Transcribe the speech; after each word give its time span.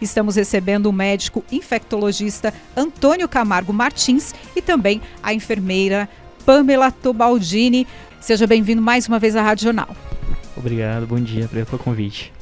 estamos 0.00 0.36
recebendo 0.36 0.86
o 0.86 0.92
médico 0.92 1.44
infectologista 1.50 2.52
Antônio 2.76 3.28
Camargo 3.28 3.72
Martins 3.72 4.34
e 4.54 4.62
também 4.62 5.00
a 5.22 5.34
enfermeira 5.34 6.08
Pamela 6.44 6.90
Tobaldini. 6.90 7.86
Seja 8.20 8.46
bem-vindo 8.46 8.82
mais 8.82 9.08
uma 9.08 9.18
vez 9.18 9.36
à 9.36 9.42
Rádio 9.42 9.64
Jornal. 9.64 9.96
Obrigado, 10.56 11.06
bom 11.06 11.20
dia, 11.20 11.44
obrigado 11.44 11.68
pelo 11.68 11.82
convite. 11.82 12.32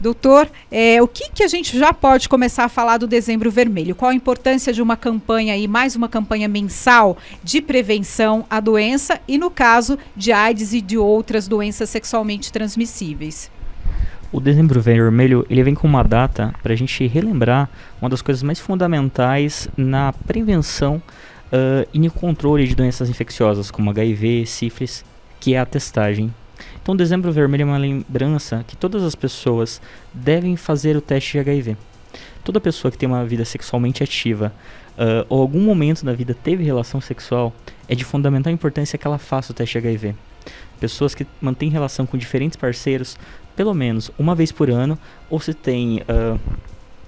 Doutor, 0.00 0.48
é, 0.70 1.02
o 1.02 1.08
que, 1.08 1.28
que 1.30 1.42
a 1.42 1.48
gente 1.48 1.76
já 1.76 1.92
pode 1.92 2.28
começar 2.28 2.64
a 2.64 2.68
falar 2.68 2.98
do 2.98 3.06
Dezembro 3.06 3.50
Vermelho? 3.50 3.96
Qual 3.96 4.10
a 4.10 4.14
importância 4.14 4.72
de 4.72 4.80
uma 4.80 4.96
campanha 4.96 5.54
aí, 5.54 5.66
mais 5.66 5.96
uma 5.96 6.08
campanha 6.08 6.46
mensal 6.46 7.18
de 7.42 7.60
prevenção 7.60 8.46
à 8.48 8.60
doença 8.60 9.20
e 9.26 9.36
no 9.36 9.50
caso 9.50 9.98
de 10.14 10.30
AIDS 10.30 10.72
e 10.72 10.80
de 10.80 10.96
outras 10.96 11.48
doenças 11.48 11.90
sexualmente 11.90 12.52
transmissíveis? 12.52 13.50
O 14.30 14.40
Dezembro 14.40 14.80
Vermelho 14.80 15.46
ele 15.48 15.62
vem 15.62 15.74
com 15.74 15.86
uma 15.86 16.02
data 16.02 16.54
para 16.62 16.72
a 16.72 16.76
gente 16.76 17.06
relembrar 17.06 17.68
uma 18.00 18.10
das 18.10 18.20
coisas 18.20 18.42
mais 18.42 18.60
fundamentais 18.60 19.68
na 19.76 20.12
prevenção 20.26 21.02
uh, 21.52 21.88
e 21.94 21.98
no 21.98 22.10
controle 22.10 22.66
de 22.66 22.74
doenças 22.74 23.08
infecciosas 23.08 23.70
como 23.70 23.90
HIV, 23.90 24.44
sífilis, 24.46 25.04
que 25.40 25.54
é 25.54 25.58
a 25.58 25.64
testagem 25.64 26.32
então, 26.82 26.96
dezembro 26.96 27.30
vermelho 27.30 27.62
é 27.62 27.64
uma 27.66 27.78
lembrança 27.78 28.64
que 28.66 28.76
todas 28.76 29.02
as 29.02 29.14
pessoas 29.14 29.80
devem 30.12 30.56
fazer 30.56 30.96
o 30.96 31.00
teste 31.00 31.32
de 31.32 31.38
HIV. 31.38 31.76
Toda 32.42 32.60
pessoa 32.60 32.90
que 32.90 32.96
tem 32.96 33.08
uma 33.08 33.24
vida 33.24 33.44
sexualmente 33.44 34.02
ativa 34.02 34.52
uh, 34.94 35.26
ou 35.28 35.40
algum 35.40 35.60
momento 35.60 36.04
da 36.04 36.12
vida 36.12 36.34
teve 36.34 36.64
relação 36.64 37.00
sexual, 37.00 37.52
é 37.86 37.94
de 37.94 38.04
fundamental 38.04 38.52
importância 38.52 38.98
que 38.98 39.06
ela 39.06 39.18
faça 39.18 39.52
o 39.52 39.54
teste 39.54 39.78
de 39.78 39.86
HIV. 39.86 40.14
Pessoas 40.80 41.14
que 41.14 41.26
mantêm 41.40 41.68
relação 41.68 42.06
com 42.06 42.16
diferentes 42.16 42.56
parceiros, 42.56 43.18
pelo 43.58 43.74
menos 43.74 44.08
uma 44.16 44.36
vez 44.36 44.52
por 44.52 44.70
ano, 44.70 44.96
ou 45.28 45.40
se 45.40 45.52
tem 45.52 46.00
uh, 46.02 46.38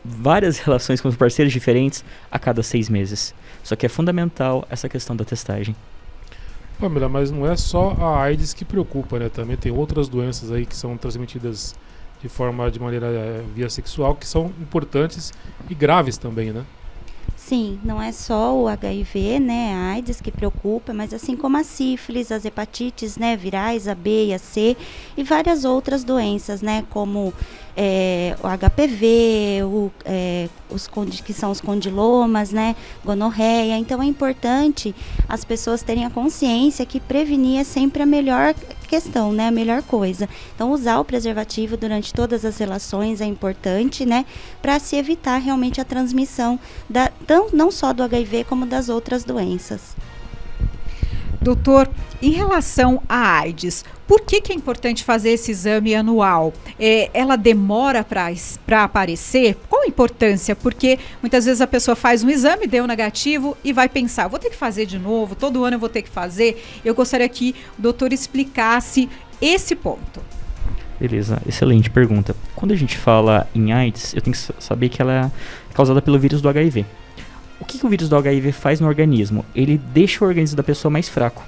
várias 0.05 0.59
relações 0.67 1.01
com 1.01 1.13
parceiros 1.13 1.53
diferentes 1.53 2.05
a 2.29 2.41
cada 2.41 2.61
seis 2.61 2.89
meses. 2.89 3.33
Só 3.63 3.77
que 3.77 3.87
é 3.87 3.89
fundamental 3.89 4.67
essa 4.69 4.89
questão 4.89 5.15
da 5.15 5.25
testagem. 5.25 5.77
Pamela, 6.81 7.09
mas 7.09 7.31
não 7.31 7.47
é 7.47 7.57
só 7.57 7.91
a 8.01 8.21
AIDS 8.23 8.53
que 8.53 8.65
preocupa, 8.65 9.17
né? 9.21 9.29
Também 9.29 9.57
tem 9.57 9.71
outras 9.71 10.09
doenças 10.09 10.51
aí 10.51 10.67
que 10.67 10.75
são 10.75 10.97
transmitidas 10.97 11.77
de 12.21 12.29
forma 12.29 12.69
de 12.69 12.81
maneira 12.81 13.07
é, 13.07 13.45
via 13.55 13.71
sexual 13.71 14.17
que 14.17 14.27
são 14.27 14.47
importantes 14.61 15.33
e 15.69 15.75
graves 15.75 16.19
também, 16.19 16.53
né? 16.53 16.65
Sim, 17.47 17.81
não 17.83 18.01
é 18.01 18.13
só 18.13 18.55
o 18.55 18.69
HIV, 18.69 19.41
né, 19.41 19.75
a 19.75 19.95
AIDS 19.95 20.21
que 20.21 20.31
preocupa, 20.31 20.93
mas 20.93 21.13
assim 21.13 21.35
como 21.35 21.57
a 21.57 21.65
sífilis, 21.65 22.31
as 22.31 22.45
hepatites, 22.45 23.17
né, 23.17 23.35
virais, 23.35 23.89
a 23.89 23.95
B 23.95 24.27
e 24.27 24.35
a 24.35 24.39
C 24.39 24.77
e 25.17 25.25
várias 25.25 25.65
outras 25.65 26.05
doenças, 26.05 26.61
né, 26.61 26.85
como 26.91 27.33
é, 27.75 28.37
o 28.43 28.47
HPV, 28.47 29.65
o, 29.65 29.91
é, 30.05 30.49
os 30.71 30.89
que 31.25 31.33
são 31.33 31.51
os 31.51 31.61
condilomas, 31.63 32.53
né, 32.53 32.77
gonorreia. 33.05 33.77
Então 33.79 34.03
é 34.03 34.07
importante 34.07 34.95
as 35.29 35.43
pessoas 35.43 35.83
terem 35.83 36.05
a 36.05 36.11
consciência 36.11 36.85
que 36.85 37.01
prevenir 37.01 37.59
é 37.59 37.65
sempre 37.65 38.03
a 38.03 38.07
melhor 38.07 38.55
questão, 38.91 39.33
né, 39.33 39.47
a 39.47 39.53
melhor 39.53 39.83
coisa. 39.85 40.29
Então 40.53 40.73
usar 40.73 40.99
o 40.99 41.05
preservativo 41.05 41.77
durante 41.77 42.13
todas 42.13 42.45
as 42.45 42.59
relações 42.59 43.21
é 43.21 43.25
importante, 43.25 44.05
né, 44.05 44.27
para 44.61 44.81
se 44.81 44.97
evitar 44.97 45.39
realmente 45.39 45.81
a 45.81 45.85
transmissão 45.85 46.59
da, 46.89 47.09
tão, 47.25 47.51
não 47.53 47.71
só 47.71 47.93
do 47.93 48.03
HIV 48.03 48.45
como 48.45 48.67
das 48.67 48.89
outras 48.89 49.23
doenças. 49.23 49.95
Doutor, 51.41 51.89
em 52.21 52.31
relação 52.31 53.01
à 53.09 53.39
AIDS, 53.39 53.85
por 54.11 54.23
que, 54.23 54.41
que 54.41 54.51
é 54.51 54.57
importante 54.57 55.05
fazer 55.05 55.31
esse 55.31 55.53
exame 55.53 55.95
anual? 55.95 56.53
É, 56.81 57.09
ela 57.15 57.37
demora 57.37 58.05
para 58.05 58.83
aparecer? 58.83 59.57
Qual 59.69 59.83
a 59.83 59.87
importância? 59.87 60.57
Porque 60.57 60.99
muitas 61.23 61.45
vezes 61.45 61.61
a 61.61 61.67
pessoa 61.69 61.95
faz 61.95 62.25
um 62.25 62.29
exame, 62.29 62.67
deu 62.67 62.89
negativo 62.89 63.57
e 63.63 63.73
vai 63.73 63.89
pensar, 63.89 64.27
vou 64.27 64.41
ter 64.41 64.51
que 64.51 64.57
fazer 64.57 64.85
de 64.85 64.99
novo, 64.99 65.37
todo 65.37 65.65
ano 65.65 65.77
eu 65.77 65.79
vou 65.79 65.89
ter 65.89 66.03
que 66.03 66.09
fazer. 66.09 66.61
Eu 66.85 66.93
gostaria 66.93 67.29
que 67.29 67.55
o 67.79 67.83
doutor 67.83 68.13
explicasse 68.13 69.09
esse 69.41 69.77
ponto. 69.77 70.21
Beleza, 70.99 71.41
excelente 71.47 71.89
pergunta. 71.89 72.35
Quando 72.57 72.73
a 72.73 72.77
gente 72.77 72.99
fala 72.99 73.49
em 73.55 73.73
AIDS, 73.73 74.13
eu 74.13 74.21
tenho 74.21 74.35
que 74.35 74.53
saber 74.59 74.89
que 74.89 75.01
ela 75.01 75.27
é 75.27 75.73
causada 75.73 76.03
pelo 76.03 76.19
vírus 76.19 76.43
do 76.43 76.49
HIV. 76.49 76.85
O 77.61 77.65
que, 77.65 77.79
que 77.79 77.87
o 77.87 77.89
vírus 77.89 78.09
do 78.09 78.17
HIV 78.17 78.51
faz 78.51 78.81
no 78.81 78.89
organismo? 78.89 79.47
Ele 79.55 79.79
deixa 79.79 80.25
o 80.25 80.27
organismo 80.27 80.57
da 80.57 80.65
pessoa 80.65 80.91
mais 80.91 81.09
fraco. 81.09 81.45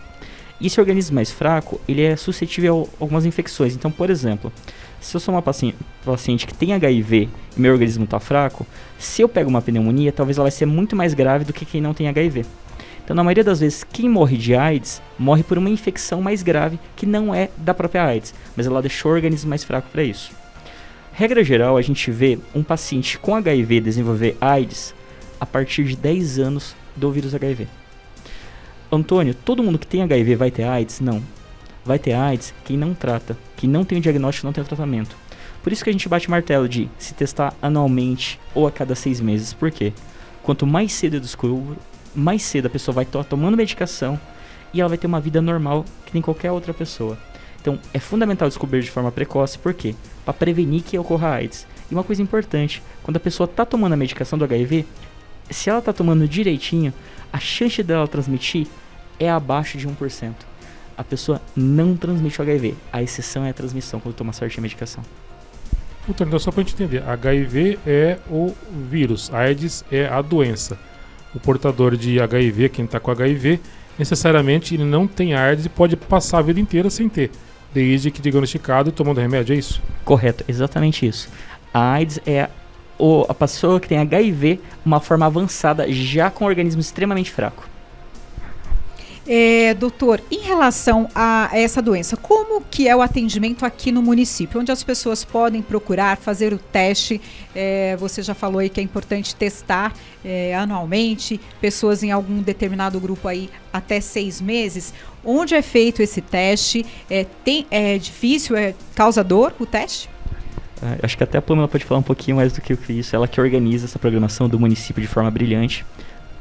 E 0.63 0.69
esse 0.69 0.79
organismo 0.79 1.17
mais 1.17 1.33
fraco, 1.33 1.81
ele 1.89 2.03
é 2.03 2.15
suscetível 2.15 2.89
a 3.01 3.03
algumas 3.03 3.27
infecções. 3.27 3.75
Então, 3.75 3.91
por 3.91 4.09
exemplo, 4.09 4.53
se 5.01 5.17
eu 5.17 5.21
sou 5.21 5.35
uma 5.35 5.43
paciente, 5.43 5.77
paciente 6.05 6.47
que 6.47 6.55
tem 6.55 6.73
HIV 6.73 7.29
e 7.57 7.61
meu 7.61 7.73
organismo 7.73 8.05
está 8.05 8.21
fraco, 8.21 8.65
se 8.97 9.21
eu 9.21 9.29
pego 9.29 9.51
uma 9.51 9.61
pneumonia, 9.61 10.13
talvez 10.13 10.39
ela 10.39 10.45
vai 10.45 10.53
ser 10.53 10.67
muito 10.67 10.95
mais 10.95 11.15
grave 11.15 11.45
do 11.45 11.53
que 11.53 11.65
quem 11.65 11.81
não 11.81 11.93
tem 11.93 12.07
HIV. 12.07 12.47
Então, 13.03 13.17
na 13.17 13.25
maioria 13.25 13.43
das 13.43 13.59
vezes, 13.59 13.83
quem 13.83 14.09
morre 14.09 14.37
de 14.37 14.55
AIDS 14.55 15.03
morre 15.19 15.43
por 15.43 15.59
uma 15.59 15.69
infecção 15.69 16.23
mais 16.23 16.45
grave 16.45 16.79
que 16.95 17.07
não 17.07 17.35
é 17.35 17.51
da 17.57 17.75
própria 17.75 18.05
AIDS, 18.05 18.33
mas 18.57 18.65
ela 18.65 18.81
deixou 18.81 19.11
o 19.11 19.15
organismo 19.17 19.51
mais 19.51 19.65
fraco 19.65 19.89
para 19.91 20.05
isso. 20.05 20.31
Regra 21.13 21.43
geral, 21.43 21.77
a 21.77 21.83
gente 21.83 22.09
vê 22.09 22.39
um 22.55 22.63
paciente 22.63 23.19
com 23.19 23.35
HIV 23.35 23.81
desenvolver 23.81 24.37
AIDS 24.41 24.95
a 25.41 25.45
partir 25.45 25.83
de 25.83 25.97
10 25.97 26.39
anos 26.39 26.77
do 26.95 27.11
vírus 27.11 27.35
HIV. 27.35 27.82
Antônio, 28.95 29.35
todo 29.35 29.63
mundo 29.63 29.79
que 29.79 29.87
tem 29.87 30.03
HIV 30.03 30.37
vai 30.37 30.51
ter 30.51 30.65
AIDS? 30.65 31.01
Não. 31.01 31.23
Vai 31.83 31.99
ter 31.99 32.13
AIDS 32.13 32.53
quem 32.63 32.77
não 32.77 32.93
trata, 32.93 33.39
quem 33.57 33.69
não 33.69 33.87
tem 33.87 33.97
o 33.97 34.01
diagnóstico, 34.03 34.47
não 34.47 34.53
tem 34.53 34.63
o 34.63 34.67
tratamento. 34.67 35.17
Por 35.63 35.73
isso 35.73 35.83
que 35.83 35.89
a 35.89 35.93
gente 35.95 36.11
bate 36.11 36.31
martelo 36.31 36.69
de 36.69 36.91
se 36.99 37.15
testar 37.15 37.55
anualmente 37.63 38.39
ou 38.55 38.67
a 38.67 38.71
cada 38.71 38.95
seis 38.95 39.19
meses. 39.19 39.55
Por 39.55 39.71
quê? 39.71 39.95
Quanto 40.43 40.67
mais 40.67 40.93
cedo 40.93 41.17
eu 41.17 41.21
descubro, 41.21 41.79
mais 42.15 42.43
cedo 42.43 42.67
a 42.67 42.71
pessoa 42.71 42.95
vai 42.95 43.05
estar 43.05 43.25
tomando 43.25 43.57
medicação 43.57 44.21
e 44.75 44.81
ela 44.83 44.91
vai 44.91 44.99
ter 44.99 45.07
uma 45.07 45.21
vida 45.21 45.41
normal 45.41 45.87
que 46.05 46.13
nem 46.13 46.23
qualquer 46.23 46.53
outra 46.53 46.75
pessoa. 46.75 47.17
Então 47.63 47.79
é 47.95 47.99
fundamental 47.99 48.47
descobrir 48.47 48.83
de 48.83 48.91
forma 48.91 49.11
precoce, 49.11 49.59
por 49.59 49.73
quê? 49.73 49.95
Para 50.23 50.35
prevenir 50.35 50.83
que 50.83 50.99
ocorra 50.99 51.31
AIDS. 51.31 51.67
E 51.91 51.95
uma 51.95 52.05
coisa 52.05 52.21
importante, 52.21 52.83
quando 53.03 53.17
a 53.17 53.21
pessoa 53.21 53.47
está 53.47 53.65
tomando 53.65 53.95
a 53.95 53.97
medicação 53.97 54.39
do 54.39 54.45
HIV, 54.45 54.85
se 55.49 55.71
ela 55.71 55.81
tá 55.81 55.95
tomando 55.95 56.29
direitinho, 56.29 56.93
a 57.33 57.39
chance 57.39 57.83
dela 57.83 58.07
transmitir 58.07 58.67
é 59.23 59.31
abaixo 59.31 59.79
de 59.79 59.89
1%. 59.89 60.33
A 60.97 61.05
pessoa 61.05 61.41
não 61.57 61.97
transmite 61.97 62.41
o 62.41 62.43
HIV. 62.43 62.75
A 62.93 63.03
exceção 63.03 63.45
é 63.45 63.51
a 63.51 63.55
transmissão 63.55 64.01
quando 64.01 64.15
toma 64.15 64.33
certa 64.33 64.61
medicação. 64.61 65.03
Puta, 66.05 66.25
então 66.25 66.39
só 66.39 66.51
pra 66.51 66.63
gente 66.63 66.75
entender, 66.75 67.03
HIV 67.09 67.79
é 67.87 68.19
o 68.29 68.53
vírus, 68.91 69.33
AIDS 69.33 69.85
é 69.91 70.09
a 70.09 70.21
doença. 70.21 70.77
O 71.33 71.39
portador 71.39 71.97
de 71.97 72.21
HIV, 72.21 72.69
quem 72.71 72.85
está 72.85 72.99
com 72.99 73.13
HIV, 73.13 73.61
necessariamente 73.97 74.75
ele 74.75 74.85
não 74.85 75.07
tem 75.07 75.35
AIDS 75.35 75.65
e 75.65 75.69
pode 75.69 75.97
passar 75.97 76.39
a 76.39 76.43
vida 76.43 76.59
inteira 76.59 76.91
sem 76.91 77.09
ter, 77.09 77.31
desde 77.73 78.11
que 78.11 78.21
diagnosticado 78.21 78.89
e 78.89 78.93
tomando 78.93 79.21
remédio, 79.21 79.55
é 79.55 79.59
isso? 79.59 79.81
Correto, 80.05 80.45
exatamente 80.49 81.07
isso. 81.07 81.29
A 81.73 81.93
AIDS 81.93 82.19
é 82.27 82.51
a 83.29 83.35
pessoa 83.35 83.79
que 83.79 83.89
tem 83.89 83.99
HIV 83.99 84.61
uma 84.85 84.99
forma 84.99 85.27
avançada, 85.27 85.91
já 85.91 86.31
com 86.31 86.45
um 86.45 86.49
organismo 86.49 86.81
extremamente 86.81 87.31
fraco. 87.31 87.72
É, 89.27 89.73
doutor, 89.75 90.21
em 90.31 90.41
relação 90.41 91.09
a 91.15 91.49
essa 91.53 91.81
doença, 91.81 92.17
como 92.17 92.61
que 92.61 92.89
é 92.89 92.97
o 92.97 93.01
atendimento 93.01 93.65
aqui 93.65 93.93
no 93.93 94.03
município? 94.03 94.61
Onde 94.61 94.73
as 94.73 94.83
pessoas 94.83 95.25
podem 95.25 95.63
procurar, 95.63 96.17
fazer 96.17 96.53
o 96.53 96.59
teste? 96.59 97.21
É, 97.55 97.97
você 97.97 98.21
já 98.21 98.35
falou 98.35 98.59
aí 98.59 98.69
que 98.69 98.81
é 98.81 98.83
importante 98.83 99.35
testar 99.37 99.93
é, 100.25 100.57
anualmente, 100.57 101.41
pessoas 101.61 102.03
em 102.03 102.11
algum 102.11 102.43
determinado 102.43 102.99
grupo 102.99 103.29
aí 103.29 103.49
até 103.73 104.01
seis 104.01 104.41
meses. 104.41 104.93
Onde 105.25 105.55
é 105.55 105.63
feito 105.63 106.03
esse 106.03 106.21
teste? 106.21 106.85
É, 107.09 107.25
tem, 107.45 107.65
é 107.71 107.97
difícil? 107.99 108.57
É 108.57 108.75
causador 108.93 109.53
o 109.61 109.65
teste? 109.67 110.11
É, 110.83 110.99
acho 111.05 111.17
que 111.17 111.23
até 111.23 111.39
a 111.39 111.43
Pamela 111.43 111.69
pode 111.69 111.85
falar 111.85 112.01
um 112.01 112.05
pouquinho 112.05 112.39
mais 112.39 112.53
do 112.53 112.61
que 112.61 112.77
isso. 112.93 113.15
Ela 113.15 113.29
que 113.29 113.41
organiza 113.41 113.85
essa 113.85 114.01
programação 114.01 114.49
do 114.49 114.59
município 114.59 115.01
de 115.01 115.07
forma 115.07 115.31
brilhante. 115.31 115.87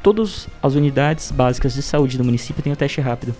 Todas 0.02 0.48
as 0.62 0.74
unidades 0.74 1.30
básicas 1.30 1.74
de 1.74 1.82
saúde 1.82 2.18
do 2.18 2.24
município 2.24 2.62
têm 2.62 2.72
o 2.72 2.76
teste 2.76 3.00
rápido. 3.00 3.34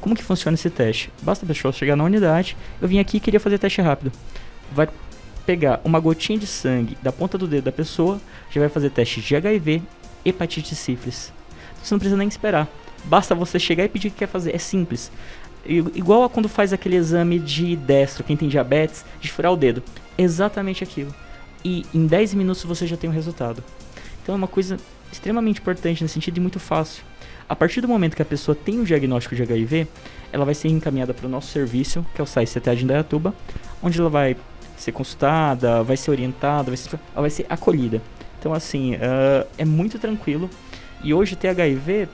Como 0.00 0.16
que 0.16 0.24
funciona 0.24 0.56
esse 0.56 0.68
teste? 0.68 1.12
Basta 1.22 1.44
a 1.44 1.48
pessoa 1.48 1.72
chegar 1.72 1.94
na 1.94 2.02
unidade, 2.02 2.56
eu 2.80 2.88
vim 2.88 2.98
aqui 2.98 3.18
e 3.18 3.20
queria 3.20 3.38
fazer 3.38 3.58
teste 3.58 3.80
rápido. 3.80 4.10
Vai 4.72 4.88
pegar 5.46 5.80
uma 5.84 6.00
gotinha 6.00 6.38
de 6.38 6.46
sangue 6.46 6.96
da 7.02 7.12
ponta 7.12 7.38
do 7.38 7.46
dedo 7.46 7.64
da 7.64 7.72
pessoa, 7.72 8.20
já 8.50 8.60
vai 8.60 8.68
fazer 8.68 8.90
teste 8.90 9.20
de 9.20 9.36
HIV, 9.36 9.80
hepatite 10.24 10.74
e 10.74 10.76
sífilis. 10.76 11.32
Você 11.82 11.94
não 11.94 12.00
precisa 12.00 12.16
nem 12.16 12.26
esperar. 12.26 12.68
Basta 13.04 13.34
você 13.34 13.58
chegar 13.58 13.84
e 13.84 13.88
pedir 13.88 14.08
o 14.08 14.10
que 14.10 14.18
quer 14.18 14.28
fazer. 14.28 14.54
É 14.54 14.58
simples. 14.58 15.10
Igual 15.64 16.24
a 16.24 16.28
quando 16.28 16.48
faz 16.48 16.72
aquele 16.72 16.96
exame 16.96 17.38
de 17.38 17.76
destro, 17.76 18.24
quem 18.24 18.36
tem 18.36 18.48
diabetes, 18.48 19.04
de 19.20 19.30
furar 19.30 19.52
o 19.52 19.56
dedo 19.56 19.82
exatamente 20.18 20.82
aquilo. 20.82 21.14
E 21.64 21.86
em 21.94 22.06
10 22.06 22.34
minutos 22.34 22.64
você 22.64 22.86
já 22.86 22.96
tem 22.96 23.08
o 23.08 23.12
resultado. 23.12 23.62
Então 24.22 24.34
é 24.34 24.38
uma 24.38 24.48
coisa 24.48 24.76
extremamente 25.12 25.60
importante 25.60 26.02
nesse 26.02 26.14
sentido 26.14 26.38
e 26.38 26.40
muito 26.40 26.58
fácil. 26.58 27.04
A 27.48 27.54
partir 27.54 27.80
do 27.80 27.88
momento 27.88 28.16
que 28.16 28.22
a 28.22 28.24
pessoa 28.24 28.54
tem 28.54 28.80
o 28.80 28.84
diagnóstico 28.84 29.36
de 29.36 29.42
HIV, 29.42 29.86
ela 30.32 30.44
vai 30.44 30.54
ser 30.54 30.68
encaminhada 30.68 31.12
para 31.12 31.26
o 31.26 31.28
nosso 31.28 31.48
serviço, 31.48 32.04
que 32.14 32.20
é 32.20 32.24
o 32.24 32.26
site 32.26 32.58
CTA 32.58 32.74
de 32.74 32.84
Indaiatuba, 32.84 33.34
onde 33.82 34.00
ela 34.00 34.08
vai 34.08 34.36
ser 34.76 34.92
consultada, 34.92 35.82
vai 35.82 35.96
ser 35.96 36.10
orientada, 36.10 36.64
vai 36.64 36.76
ser, 36.76 36.98
ela 37.12 37.20
vai 37.20 37.30
ser 37.30 37.46
acolhida. 37.48 38.00
Então, 38.38 38.52
assim, 38.52 38.94
uh, 38.94 39.46
é 39.58 39.64
muito 39.64 39.98
tranquilo. 39.98 40.48
E 41.04 41.12
hoje 41.12 41.36
ter 41.36 41.48
HIV, 41.48 42.08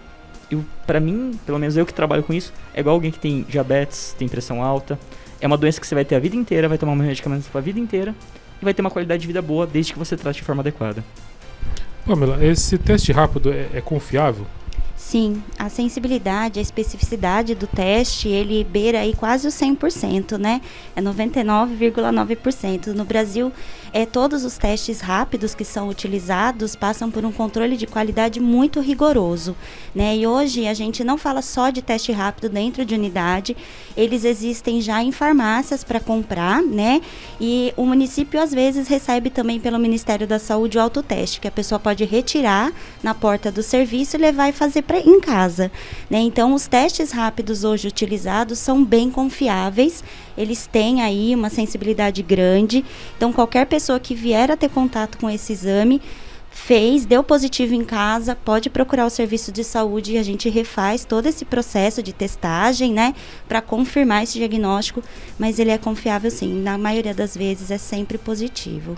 pra 0.86 0.98
mim, 0.98 1.38
pelo 1.46 1.58
menos 1.58 1.76
eu 1.76 1.86
que 1.86 1.94
trabalho 1.94 2.22
com 2.22 2.32
isso, 2.32 2.52
é 2.74 2.80
igual 2.80 2.94
alguém 2.94 3.10
que 3.10 3.18
tem 3.18 3.42
diabetes, 3.48 4.14
tem 4.18 4.28
pressão 4.28 4.62
alta. 4.62 4.98
É 5.40 5.46
uma 5.46 5.56
doença 5.56 5.80
que 5.80 5.86
você 5.86 5.94
vai 5.94 6.04
ter 6.04 6.16
a 6.16 6.18
vida 6.18 6.36
inteira, 6.36 6.68
vai 6.68 6.78
tomar 6.78 6.96
medicamentos 6.96 7.48
a 7.54 7.60
vida 7.60 7.78
inteira 7.78 8.14
e 8.60 8.64
vai 8.64 8.74
ter 8.74 8.80
uma 8.80 8.90
qualidade 8.90 9.20
de 9.20 9.26
vida 9.26 9.40
boa 9.40 9.66
desde 9.66 9.92
que 9.92 9.98
você 9.98 10.16
trate 10.16 10.40
de 10.40 10.44
forma 10.44 10.62
adequada. 10.62 11.04
Pamela, 12.08 12.42
esse 12.42 12.78
teste 12.78 13.12
rápido 13.12 13.52
é, 13.52 13.68
é 13.74 13.80
confiável? 13.82 14.46
Sim, 14.98 15.40
a 15.56 15.68
sensibilidade, 15.68 16.58
a 16.58 16.62
especificidade 16.62 17.54
do 17.54 17.68
teste, 17.68 18.28
ele 18.28 18.64
beira 18.64 18.98
aí 18.98 19.14
quase 19.14 19.46
o 19.46 19.50
100%, 19.50 20.36
né? 20.36 20.60
É 20.96 21.00
99,9%. 21.00 22.88
No 22.88 23.04
Brasil, 23.04 23.52
é, 23.92 24.04
todos 24.04 24.44
os 24.44 24.58
testes 24.58 25.00
rápidos 25.00 25.54
que 25.54 25.64
são 25.64 25.88
utilizados 25.88 26.74
passam 26.74 27.12
por 27.12 27.24
um 27.24 27.30
controle 27.30 27.76
de 27.76 27.86
qualidade 27.86 28.40
muito 28.40 28.80
rigoroso, 28.80 29.54
né? 29.94 30.16
E 30.16 30.26
hoje 30.26 30.66
a 30.66 30.74
gente 30.74 31.04
não 31.04 31.16
fala 31.16 31.42
só 31.42 31.70
de 31.70 31.80
teste 31.80 32.10
rápido 32.10 32.48
dentro 32.48 32.84
de 32.84 32.96
unidade, 32.96 33.56
eles 33.96 34.24
existem 34.24 34.80
já 34.80 35.00
em 35.00 35.12
farmácias 35.12 35.84
para 35.84 36.00
comprar, 36.00 36.60
né? 36.60 37.00
E 37.40 37.72
o 37.76 37.86
município 37.86 38.42
às 38.42 38.52
vezes 38.52 38.88
recebe 38.88 39.30
também 39.30 39.60
pelo 39.60 39.78
Ministério 39.78 40.26
da 40.26 40.40
Saúde 40.40 40.76
o 40.76 40.80
autoteste, 40.80 41.40
que 41.40 41.46
a 41.46 41.52
pessoa 41.52 41.78
pode 41.78 42.04
retirar 42.04 42.72
na 43.00 43.14
porta 43.14 43.52
do 43.52 43.62
serviço 43.62 44.16
e 44.16 44.18
levar 44.18 44.48
e 44.48 44.52
fazer 44.52 44.87
pra, 44.88 44.98
em 44.98 45.20
casa, 45.20 45.70
né? 46.10 46.18
Então 46.18 46.54
os 46.54 46.66
testes 46.66 47.12
rápidos 47.12 47.62
hoje 47.62 47.86
utilizados 47.86 48.58
são 48.58 48.82
bem 48.82 49.10
confiáveis, 49.10 50.02
eles 50.36 50.66
têm 50.66 51.02
aí 51.02 51.34
uma 51.34 51.50
sensibilidade 51.50 52.22
grande, 52.22 52.84
então 53.16 53.32
qualquer 53.32 53.66
pessoa 53.66 54.00
que 54.00 54.14
vier 54.14 54.50
a 54.50 54.56
ter 54.56 54.70
contato 54.70 55.18
com 55.18 55.28
esse 55.28 55.52
exame 55.52 56.00
fez, 56.50 57.04
deu 57.04 57.22
positivo 57.22 57.74
em 57.74 57.84
casa, 57.84 58.34
pode 58.34 58.68
procurar 58.70 59.06
o 59.06 59.10
serviço 59.10 59.52
de 59.52 59.62
saúde 59.62 60.14
e 60.14 60.18
a 60.18 60.22
gente 60.22 60.48
refaz 60.48 61.04
todo 61.04 61.26
esse 61.26 61.44
processo 61.44 62.02
de 62.02 62.12
testagem, 62.12 62.92
né, 62.92 63.14
para 63.46 63.60
confirmar 63.60 64.24
esse 64.24 64.38
diagnóstico, 64.38 65.02
mas 65.38 65.58
ele 65.58 65.70
é 65.70 65.78
confiável 65.78 66.30
sim, 66.30 66.60
na 66.60 66.76
maioria 66.76 67.14
das 67.14 67.36
vezes 67.36 67.70
é 67.70 67.78
sempre 67.78 68.18
positivo. 68.18 68.96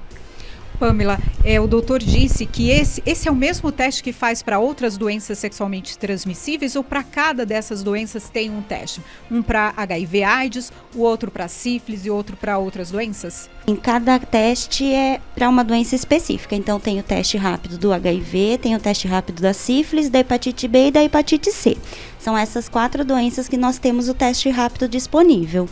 Pamela, 0.81 1.19
é, 1.45 1.61
o 1.61 1.67
doutor 1.67 1.99
disse 1.99 2.47
que 2.47 2.71
esse, 2.71 3.03
esse 3.05 3.29
é 3.29 3.31
o 3.31 3.35
mesmo 3.35 3.71
teste 3.71 4.03
que 4.03 4.15
faz 4.15 4.43
para 4.43 4.59
outras 4.59 4.97
doenças 4.97 5.39
sexualmente 5.39 5.99
transmissíveis 5.99 6.75
ou 6.75 6.83
para 6.83 7.03
cada 7.03 7.45
dessas 7.45 7.83
doenças 7.83 8.31
tem 8.31 8.49
um 8.49 8.63
teste? 8.63 9.03
Um 9.31 9.43
para 9.43 9.75
HIV 9.77 10.25
AIDS, 10.25 10.73
o 10.95 11.01
outro 11.01 11.31
para 11.31 11.49
sífilis 11.49 12.07
e 12.07 12.11
outro 12.11 12.35
para 12.35 12.57
outras 12.57 12.91
doenças? 12.91 13.51
Em 13.67 13.77
cada 13.77 14.19
teste 14.19 14.91
é 14.91 15.21
para 15.35 15.51
uma 15.51 15.63
doença 15.63 15.95
específica. 15.95 16.57
Então 16.57 16.81
tem 16.81 16.99
o 16.99 17.03
teste 17.03 17.37
rápido 17.37 17.77
do 17.77 17.93
HIV, 17.93 18.57
tem 18.63 18.75
o 18.75 18.81
teste 18.81 19.07
rápido 19.07 19.43
da 19.43 19.53
sífilis, 19.53 20.09
da 20.09 20.21
hepatite 20.21 20.67
B 20.67 20.87
e 20.87 20.91
da 20.91 21.05
hepatite 21.05 21.53
C. 21.53 21.77
São 22.19 22.37
essas 22.37 22.71
quatro 22.71 23.05
doenças 23.05 23.49
que 23.49 23.59
nós 23.59 23.79
temos 23.79 24.09
o 24.09 24.15
teste 24.15 24.49
rápido 24.49 24.89
disponível. 24.89 25.69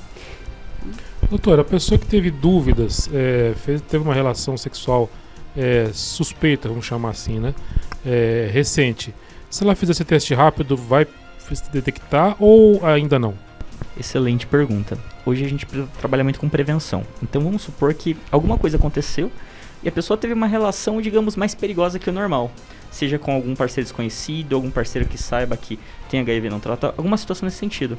Doutora, 1.30 1.60
a 1.60 1.64
pessoa 1.64 1.98
que 1.98 2.06
teve 2.06 2.30
dúvidas, 2.30 3.10
é, 3.12 3.52
fez, 3.54 3.82
teve 3.82 4.02
uma 4.02 4.14
relação 4.14 4.56
sexual 4.56 5.10
é, 5.54 5.90
suspeita, 5.92 6.70
vamos 6.70 6.86
chamar 6.86 7.10
assim, 7.10 7.38
né? 7.38 7.54
É, 8.04 8.48
recente. 8.50 9.14
Se 9.50 9.62
ela 9.62 9.74
fizer 9.74 9.92
esse 9.92 10.04
teste 10.06 10.32
rápido, 10.32 10.74
vai 10.74 11.06
detectar 11.70 12.34
ou 12.38 12.84
ainda 12.84 13.18
não? 13.18 13.34
Excelente 13.98 14.46
pergunta. 14.46 14.96
Hoje 15.26 15.44
a 15.44 15.48
gente 15.48 15.66
trabalha 16.00 16.24
muito 16.24 16.40
com 16.40 16.48
prevenção. 16.48 17.04
Então 17.22 17.42
vamos 17.42 17.60
supor 17.60 17.92
que 17.92 18.16
alguma 18.32 18.56
coisa 18.56 18.78
aconteceu 18.78 19.30
e 19.82 19.88
a 19.88 19.92
pessoa 19.92 20.16
teve 20.16 20.32
uma 20.32 20.46
relação, 20.46 21.00
digamos, 21.00 21.36
mais 21.36 21.54
perigosa 21.54 21.98
que 21.98 22.08
o 22.08 22.12
normal. 22.12 22.50
Seja 22.90 23.18
com 23.18 23.32
algum 23.32 23.54
parceiro 23.54 23.84
desconhecido, 23.84 24.56
algum 24.56 24.70
parceiro 24.70 25.06
que 25.06 25.18
saiba 25.18 25.58
que 25.58 25.78
tem 26.08 26.20
HIV 26.20 26.48
não 26.48 26.58
trata, 26.58 26.94
alguma 26.96 27.18
situação 27.18 27.44
nesse 27.44 27.58
sentido 27.58 27.98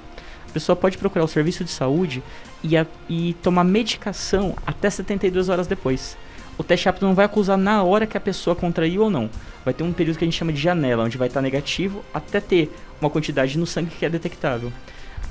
a 0.50 0.52
pessoa 0.52 0.76
pode 0.76 0.98
procurar 0.98 1.24
o 1.24 1.28
serviço 1.28 1.64
de 1.64 1.70
saúde 1.70 2.24
e, 2.64 2.76
a, 2.76 2.86
e 3.08 3.34
tomar 3.44 3.64
medicação 3.64 4.56
até 4.66 4.90
72 4.90 5.48
horas 5.48 5.68
depois. 5.68 6.18
O 6.58 6.64
teste 6.64 6.88
rápido 6.88 7.06
não 7.06 7.16
vai 7.16 7.26
acusar 7.26 7.58
na 7.58 7.84
hora 7.84 8.06
que 8.06 8.18
a 8.18 8.22
pessoa 8.22 8.56
contraiu 8.56 9.04
ou 9.04 9.10
não. 9.10 9.30
Vai 9.64 9.74
ter 9.74 9.84
um 9.84 9.94
período 9.94 10.18
que 10.18 10.26
a 10.26 10.28
gente 10.28 10.38
chama 10.38 10.52
de 10.52 10.60
janela, 10.60 11.04
onde 11.04 11.18
vai 11.18 11.28
estar 11.28 11.42
negativo 11.42 12.04
até 12.14 12.42
ter 12.42 12.76
uma 13.00 13.10
quantidade 13.10 13.58
no 13.58 13.66
sangue 13.66 13.92
que 13.92 14.06
é 14.06 14.10
detectável. 14.10 14.74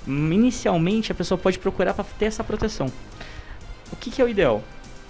Inicialmente, 0.06 1.12
a 1.12 1.14
pessoa 1.14 1.36
pode 1.36 1.58
procurar 1.58 1.92
para 1.92 2.04
ter 2.18 2.26
essa 2.26 2.42
proteção. 2.42 2.90
O 3.92 3.96
que, 3.96 4.10
que, 4.10 4.22
é 4.22 4.24
o 4.24 4.28
ideal? 4.28 4.62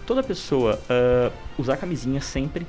Toda 0.07 0.23
pessoa 0.23 0.81
uh, 0.91 1.33
usar 1.57 1.77
camisinha 1.77 2.21
sempre. 2.21 2.67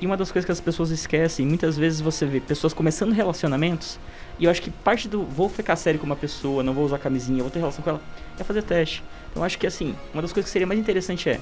E 0.00 0.06
uma 0.06 0.16
das 0.16 0.30
coisas 0.30 0.44
que 0.44 0.52
as 0.52 0.60
pessoas 0.60 0.90
esquecem, 0.90 1.46
muitas 1.46 1.76
vezes 1.76 2.00
você 2.00 2.26
vê 2.26 2.38
pessoas 2.38 2.72
começando 2.72 3.12
relacionamentos 3.12 3.98
e 4.38 4.44
eu 4.44 4.50
acho 4.50 4.62
que 4.62 4.70
parte 4.70 5.08
do 5.08 5.22
vou 5.22 5.48
ficar 5.48 5.76
sério 5.76 5.98
com 6.00 6.06
uma 6.06 6.16
pessoa, 6.16 6.62
não 6.62 6.72
vou 6.72 6.84
usar 6.84 6.98
camisinha, 6.98 7.42
vou 7.42 7.50
ter 7.50 7.58
relação 7.58 7.82
com 7.82 7.90
ela, 7.90 8.00
é 8.38 8.44
fazer 8.44 8.62
teste. 8.62 9.02
Então 9.30 9.42
acho 9.42 9.58
que 9.58 9.66
assim, 9.66 9.94
uma 10.12 10.22
das 10.22 10.32
coisas 10.32 10.48
que 10.48 10.52
seria 10.52 10.66
mais 10.66 10.78
interessante 10.78 11.28
é, 11.28 11.40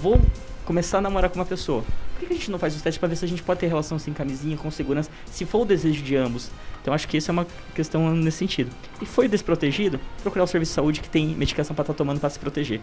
vou 0.00 0.20
começar 0.64 0.98
a 0.98 1.00
namorar 1.00 1.30
com 1.30 1.38
uma 1.38 1.46
pessoa. 1.46 1.84
Por 2.18 2.26
que 2.26 2.32
a 2.32 2.36
gente 2.36 2.50
não 2.50 2.58
faz 2.58 2.74
os 2.74 2.82
testes 2.82 2.98
para 2.98 3.08
ver 3.08 3.16
se 3.16 3.24
a 3.24 3.28
gente 3.28 3.42
pode 3.42 3.60
ter 3.60 3.66
relação 3.66 3.98
sem 3.98 4.12
camisinha, 4.12 4.56
com 4.56 4.70
segurança, 4.70 5.10
se 5.26 5.44
for 5.44 5.60
o 5.60 5.64
desejo 5.64 6.02
de 6.02 6.16
ambos? 6.16 6.50
Então 6.80 6.94
acho 6.94 7.06
que 7.06 7.16
isso 7.16 7.30
é 7.30 7.32
uma 7.32 7.46
questão 7.74 8.14
nesse 8.14 8.38
sentido. 8.38 8.70
E 9.00 9.06
foi 9.06 9.28
desprotegido, 9.28 10.00
procurar 10.22 10.44
o 10.44 10.46
serviço 10.46 10.70
de 10.70 10.74
saúde 10.74 11.00
que 11.00 11.10
tem 11.10 11.28
medicação 11.28 11.74
para 11.74 11.82
estar 11.82 11.92
tá 11.92 11.98
tomando 11.98 12.20
para 12.20 12.30
se 12.30 12.38
proteger. 12.38 12.80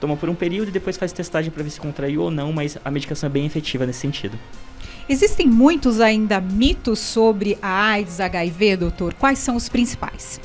Toma 0.00 0.16
por 0.16 0.28
um 0.28 0.34
período 0.34 0.68
e 0.68 0.70
depois 0.70 0.96
faz 0.96 1.12
testagem 1.12 1.50
para 1.50 1.62
ver 1.62 1.70
se 1.70 1.80
contraiu 1.80 2.22
ou 2.22 2.30
não, 2.30 2.52
mas 2.52 2.78
a 2.84 2.90
medicação 2.90 3.28
é 3.28 3.30
bem 3.30 3.46
efetiva 3.46 3.86
nesse 3.86 4.00
sentido. 4.00 4.38
Existem 5.06 5.46
muitos 5.46 6.00
ainda 6.00 6.40
mitos 6.40 6.98
sobre 6.98 7.58
a 7.60 7.90
AIDS, 7.90 8.20
HIV, 8.20 8.76
doutor? 8.78 9.12
Quais 9.12 9.38
são 9.38 9.54
os 9.54 9.68
principais? 9.68 10.40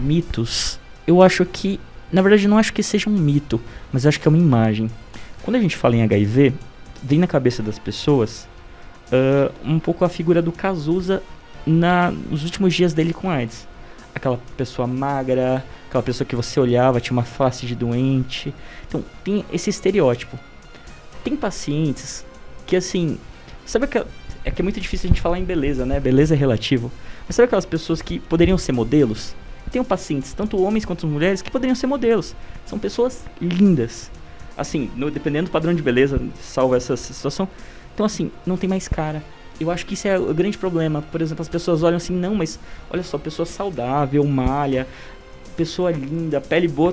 Mitos. 0.00 0.78
Eu 1.04 1.20
acho 1.20 1.44
que, 1.44 1.80
na 2.12 2.22
verdade, 2.22 2.46
não 2.46 2.56
acho 2.56 2.72
que 2.72 2.84
seja 2.84 3.10
um 3.10 3.12
mito, 3.12 3.60
mas 3.92 4.06
acho 4.06 4.20
que 4.20 4.28
é 4.28 4.30
uma 4.30 4.38
imagem. 4.38 4.88
Quando 5.42 5.56
a 5.56 5.60
gente 5.60 5.76
fala 5.76 5.96
em 5.96 6.02
HIV, 6.02 6.52
vem 7.02 7.18
na 7.18 7.26
cabeça 7.26 7.60
das 7.60 7.76
pessoas 7.76 8.46
uh, 9.10 9.52
um 9.64 9.80
pouco 9.80 10.04
a 10.04 10.08
figura 10.08 10.40
do 10.40 10.52
Cazuza 10.52 11.24
na, 11.66 12.12
nos 12.12 12.44
últimos 12.44 12.72
dias 12.72 12.94
dele 12.94 13.12
com 13.12 13.28
AIDS. 13.28 13.66
Aquela 14.14 14.38
pessoa 14.56 14.86
magra, 14.86 15.64
aquela 15.88 16.04
pessoa 16.04 16.26
que 16.26 16.36
você 16.36 16.60
olhava, 16.60 17.00
tinha 17.00 17.12
uma 17.12 17.24
face 17.24 17.66
de 17.66 17.74
doente. 17.74 18.54
Então, 18.86 19.04
tem 19.24 19.44
esse 19.52 19.70
estereótipo. 19.70 20.38
Tem 21.24 21.34
pacientes 21.34 22.24
que 22.66 22.76
assim, 22.76 23.18
sabe 23.64 23.84
aquela, 23.84 24.06
é 24.44 24.50
que 24.50 24.60
é 24.60 24.64
muito 24.64 24.80
difícil 24.80 25.08
a 25.08 25.12
gente 25.12 25.20
falar 25.20 25.38
em 25.38 25.44
beleza, 25.44 25.84
né? 25.84 25.98
Beleza 25.98 26.34
é 26.34 26.38
relativo. 26.38 26.90
Mas 27.26 27.36
sabe 27.36 27.46
aquelas 27.46 27.66
pessoas 27.66 28.00
que 28.00 28.18
poderiam 28.18 28.56
ser 28.56 28.72
modelos? 28.72 29.34
Tem 29.70 29.82
pacientes, 29.82 30.32
tanto 30.32 30.62
homens 30.62 30.84
quanto 30.84 31.06
mulheres, 31.06 31.42
que 31.42 31.50
poderiam 31.50 31.74
ser 31.74 31.88
modelos. 31.88 32.34
São 32.64 32.78
pessoas 32.78 33.24
lindas. 33.40 34.10
Assim, 34.56 34.90
no, 34.94 35.10
dependendo 35.10 35.48
do 35.48 35.50
padrão 35.50 35.74
de 35.74 35.82
beleza, 35.82 36.20
salva 36.40 36.76
essa 36.76 36.96
situação. 36.96 37.48
Então, 37.92 38.06
assim, 38.06 38.30
não 38.46 38.56
tem 38.56 38.70
mais 38.70 38.86
cara. 38.86 39.22
Eu 39.58 39.70
acho 39.70 39.84
que 39.84 39.94
isso 39.94 40.06
é 40.06 40.18
o 40.18 40.32
grande 40.32 40.56
problema. 40.56 41.02
Por 41.02 41.20
exemplo, 41.20 41.42
as 41.42 41.48
pessoas 41.48 41.82
olham 41.82 41.96
assim, 41.96 42.14
não, 42.14 42.34
mas 42.34 42.58
olha 42.90 43.02
só, 43.02 43.18
pessoa 43.18 43.44
saudável, 43.44 44.22
malha, 44.24 44.86
pessoa 45.56 45.90
linda, 45.90 46.40
pele 46.40 46.68
boa. 46.68 46.92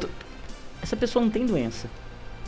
Essa 0.82 0.96
pessoa 0.96 1.24
não 1.24 1.30
tem 1.30 1.46
doença. 1.46 1.88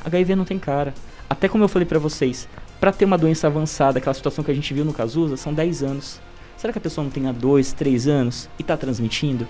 HIV 0.03 0.35
não 0.35 0.45
tem 0.45 0.57
cara. 0.57 0.93
Até 1.29 1.47
como 1.47 1.63
eu 1.63 1.67
falei 1.67 1.85
para 1.85 1.99
vocês, 1.99 2.47
para 2.85 2.91
ter 2.91 3.05
uma 3.05 3.17
doença 3.17 3.47
avançada, 3.47 3.97
aquela 3.97 4.13
situação 4.13 4.43
que 4.43 4.51
a 4.51 4.53
gente 4.53 4.71
viu 4.71 4.85
no 4.85 4.93
Cazuza, 4.93 5.35
são 5.37 5.51
10 5.51 5.81
anos. 5.81 6.21
Será 6.55 6.71
que 6.71 6.77
a 6.77 6.81
pessoa 6.81 7.03
não 7.03 7.09
tem 7.09 7.25
há 7.25 7.31
2, 7.31 7.73
3 7.73 8.07
anos 8.07 8.47
e 8.59 8.61
está 8.61 8.77
transmitindo? 8.77 9.47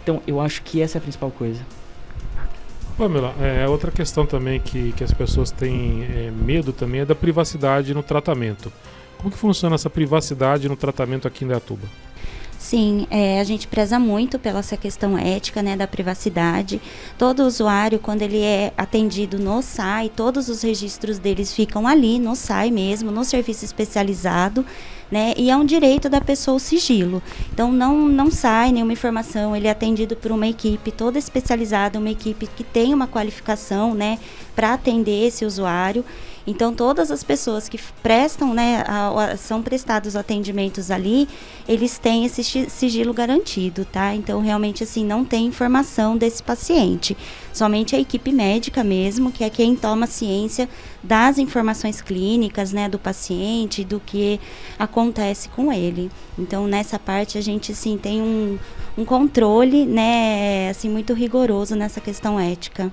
Então, 0.00 0.22
eu 0.28 0.40
acho 0.40 0.62
que 0.62 0.80
essa 0.80 0.96
é 0.96 1.00
a 1.00 1.02
principal 1.02 1.28
coisa. 1.32 1.60
Pamela, 2.96 3.34
é, 3.40 3.66
outra 3.68 3.90
questão 3.90 4.24
também 4.24 4.60
que, 4.60 4.92
que 4.92 5.02
as 5.02 5.12
pessoas 5.12 5.50
têm 5.50 6.04
é, 6.04 6.30
medo 6.30 6.72
também 6.72 7.00
é 7.00 7.04
da 7.04 7.16
privacidade 7.16 7.92
no 7.92 8.02
tratamento. 8.04 8.72
Como 9.16 9.32
que 9.32 9.36
funciona 9.36 9.74
essa 9.74 9.90
privacidade 9.90 10.68
no 10.68 10.76
tratamento 10.76 11.26
aqui 11.26 11.44
em 11.44 11.48
Dayatuba? 11.48 11.88
Sim, 12.58 13.06
é, 13.08 13.40
a 13.40 13.44
gente 13.44 13.68
preza 13.68 14.00
muito 14.00 14.38
pela 14.38 14.58
essa 14.58 14.76
questão 14.76 15.16
ética, 15.16 15.62
né, 15.62 15.76
da 15.76 15.86
privacidade. 15.86 16.80
Todo 17.16 17.44
usuário, 17.44 18.00
quando 18.00 18.22
ele 18.22 18.42
é 18.42 18.72
atendido 18.76 19.38
no 19.38 19.62
SAI, 19.62 20.10
todos 20.14 20.48
os 20.48 20.62
registros 20.62 21.18
deles 21.18 21.54
ficam 21.54 21.86
ali 21.86 22.18
no 22.18 22.34
SAI 22.34 22.72
mesmo, 22.72 23.12
no 23.12 23.24
serviço 23.24 23.64
especializado 23.64 24.66
né? 25.10 25.32
E 25.36 25.50
é 25.50 25.56
um 25.56 25.64
direito 25.64 26.08
da 26.08 26.20
pessoa 26.20 26.56
o 26.56 26.60
sigilo. 26.60 27.22
Então 27.52 27.72
não 27.72 28.08
não 28.08 28.30
sai 28.30 28.72
nenhuma 28.72 28.92
informação, 28.92 29.56
ele 29.56 29.66
é 29.66 29.70
atendido 29.70 30.16
por 30.16 30.30
uma 30.30 30.46
equipe 30.46 30.90
toda 30.90 31.18
especializada, 31.18 31.98
uma 31.98 32.10
equipe 32.10 32.46
que 32.46 32.64
tem 32.64 32.92
uma 32.92 33.06
qualificação, 33.06 33.94
né, 33.94 34.18
para 34.54 34.74
atender 34.74 35.26
esse 35.26 35.44
usuário. 35.44 36.04
Então 36.48 36.72
todas 36.72 37.10
as 37.10 37.22
pessoas 37.22 37.68
que 37.68 37.78
prestam, 38.02 38.54
né, 38.54 38.82
a, 38.86 39.32
a, 39.32 39.36
são 39.36 39.62
prestados 39.62 40.16
atendimentos 40.16 40.90
ali, 40.90 41.28
eles 41.68 41.98
têm 41.98 42.24
esse 42.24 42.42
sigilo 42.70 43.12
garantido, 43.12 43.84
tá? 43.84 44.14
Então 44.14 44.40
realmente 44.40 44.82
assim 44.82 45.04
não 45.04 45.26
tem 45.26 45.44
informação 45.44 46.16
desse 46.16 46.42
paciente. 46.42 47.14
Somente 47.52 47.94
a 47.94 48.00
equipe 48.00 48.32
médica 48.32 48.82
mesmo, 48.82 49.30
que 49.30 49.44
é 49.44 49.50
quem 49.50 49.76
toma 49.76 50.06
ciência 50.06 50.68
das 51.08 51.38
informações 51.38 52.02
clínicas, 52.02 52.70
né, 52.70 52.86
do 52.86 52.98
paciente, 52.98 53.82
do 53.82 53.98
que 53.98 54.38
acontece 54.78 55.48
com 55.48 55.72
ele. 55.72 56.10
Então, 56.38 56.66
nessa 56.66 56.98
parte 56.98 57.38
a 57.38 57.40
gente 57.40 57.74
sim 57.74 57.96
tem 57.96 58.20
um, 58.20 58.58
um 58.96 59.04
controle, 59.06 59.86
né, 59.86 60.68
assim 60.68 60.90
muito 60.90 61.14
rigoroso 61.14 61.74
nessa 61.74 61.98
questão 61.98 62.38
ética. 62.38 62.92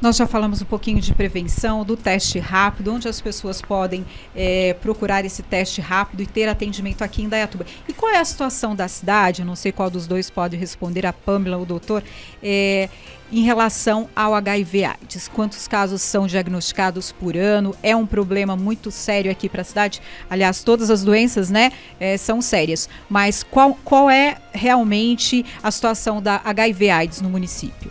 Nós 0.00 0.16
já 0.16 0.26
falamos 0.26 0.60
um 0.60 0.66
pouquinho 0.66 1.00
de 1.00 1.14
prevenção, 1.14 1.84
do 1.84 1.96
teste 1.96 2.38
rápido, 2.38 2.92
onde 2.92 3.08
as 3.08 3.20
pessoas 3.20 3.62
podem 3.62 4.04
é, 4.34 4.74
procurar 4.74 5.24
esse 5.24 5.42
teste 5.42 5.80
rápido 5.80 6.22
e 6.22 6.26
ter 6.26 6.46
atendimento 6.48 7.02
aqui 7.02 7.22
em 7.22 7.28
Dayatuba. 7.28 7.64
E 7.88 7.92
qual 7.92 8.12
é 8.12 8.18
a 8.18 8.24
situação 8.24 8.76
da 8.76 8.86
cidade? 8.86 9.44
Não 9.44 9.56
sei 9.56 9.72
qual 9.72 9.88
dos 9.88 10.06
dois 10.06 10.28
pode 10.28 10.56
responder, 10.56 11.06
a 11.06 11.12
Pamela 11.12 11.56
ou 11.56 11.62
o 11.62 11.66
doutor, 11.66 12.02
é, 12.42 12.90
em 13.32 13.42
relação 13.42 14.08
ao 14.14 14.34
HIV/AIDS. 14.34 15.28
Quantos 15.28 15.66
casos 15.66 16.02
são 16.02 16.26
diagnosticados 16.26 17.10
por 17.12 17.36
ano? 17.36 17.43
É 17.82 17.94
um 17.94 18.06
problema 18.06 18.56
muito 18.56 18.90
sério 18.90 19.30
aqui 19.30 19.48
para 19.48 19.62
a 19.62 19.64
cidade. 19.64 20.00
Aliás, 20.28 20.62
todas 20.62 20.90
as 20.90 21.02
doenças, 21.02 21.50
né, 21.50 21.72
é, 21.98 22.16
são 22.16 22.40
sérias. 22.40 22.88
Mas 23.08 23.42
qual, 23.42 23.76
qual 23.84 24.10
é 24.10 24.36
realmente 24.52 25.44
a 25.62 25.70
situação 25.70 26.20
da 26.22 26.40
HIV/AIDS 26.44 27.20
no 27.20 27.30
município? 27.30 27.90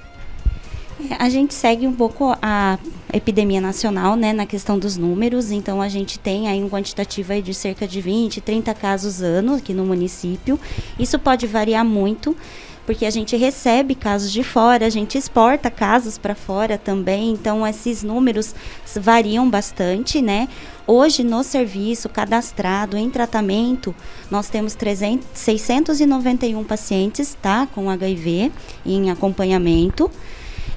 É, 1.10 1.16
a 1.20 1.30
gente 1.30 1.54
segue 1.54 1.88
um 1.88 1.94
pouco 1.94 2.36
a 2.42 2.78
epidemia 3.12 3.62
nacional, 3.62 4.16
né, 4.16 4.34
na 4.34 4.46
questão 4.46 4.78
dos 4.80 4.98
números. 4.98 5.52
Então 5.52 5.82
a 5.82 5.88
gente 5.88 6.20
tem 6.20 6.48
aí 6.48 6.64
um 6.64 6.70
quantitativo 6.70 7.34
aí 7.34 7.42
de 7.42 7.54
cerca 7.54 7.88
de 7.88 8.02
20, 8.02 8.42
30 8.42 8.74
casos 8.74 9.22
ano 9.22 9.56
aqui 9.56 9.74
no 9.74 9.86
município. 9.86 10.60
Isso 10.98 11.20
pode 11.20 11.46
variar 11.46 11.86
muito, 11.86 12.36
porque 12.86 13.06
a 13.06 13.10
gente 13.10 13.36
recebe 13.36 13.96
casos 13.96 14.32
de 14.32 14.44
fora, 14.44 14.86
a 14.86 14.90
gente 14.90 15.18
exporta 15.18 15.72
casos 15.72 16.18
para 16.18 16.36
fora 16.36 16.78
também. 16.78 17.32
Então 17.32 17.66
esses 17.66 18.04
números 18.04 18.54
variam 18.96 19.50
bastante, 19.50 20.22
né? 20.22 20.48
Hoje 20.86 21.24
no 21.24 21.44
serviço 21.44 22.10
cadastrado 22.10 22.98
em 22.98 23.10
tratamento, 23.10 23.96
nós 24.30 24.50
temos 24.50 24.76
300, 24.76 25.28
691 25.34 26.64
pacientes, 26.64 27.38
tá, 27.42 27.68
com 27.74 27.90
HIV 27.90 28.52
em 28.86 29.10
acompanhamento. 29.10 30.12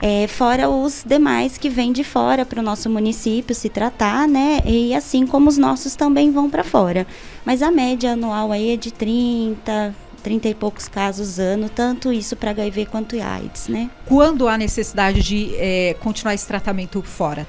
É, 0.00 0.26
fora 0.26 0.68
os 0.68 1.02
demais 1.06 1.56
que 1.56 1.70
vêm 1.70 1.90
de 1.90 2.04
fora 2.04 2.44
para 2.44 2.60
o 2.60 2.62
nosso 2.62 2.88
município 2.90 3.54
se 3.54 3.68
tratar, 3.68 4.28
né? 4.28 4.60
E 4.66 4.94
assim 4.94 5.26
como 5.26 5.48
os 5.48 5.56
nossos 5.56 5.96
também 5.96 6.30
vão 6.30 6.50
para 6.50 6.62
fora. 6.62 7.06
Mas 7.44 7.62
a 7.62 7.70
média 7.70 8.12
anual 8.12 8.52
aí 8.52 8.74
é 8.74 8.76
de 8.76 8.92
30, 8.92 9.94
30 10.26 10.48
e 10.48 10.54
poucos 10.56 10.88
casos 10.88 11.38
ano, 11.38 11.68
tanto 11.68 12.12
isso 12.12 12.34
para 12.34 12.50
HIV 12.50 12.86
quanto 12.86 13.14
AIDS, 13.14 13.68
né? 13.68 13.88
Quando 14.06 14.48
há 14.48 14.58
necessidade 14.58 15.22
de 15.22 15.54
é, 15.54 15.94
continuar 16.00 16.34
esse 16.34 16.44
tratamento 16.44 17.00
fora? 17.00 17.46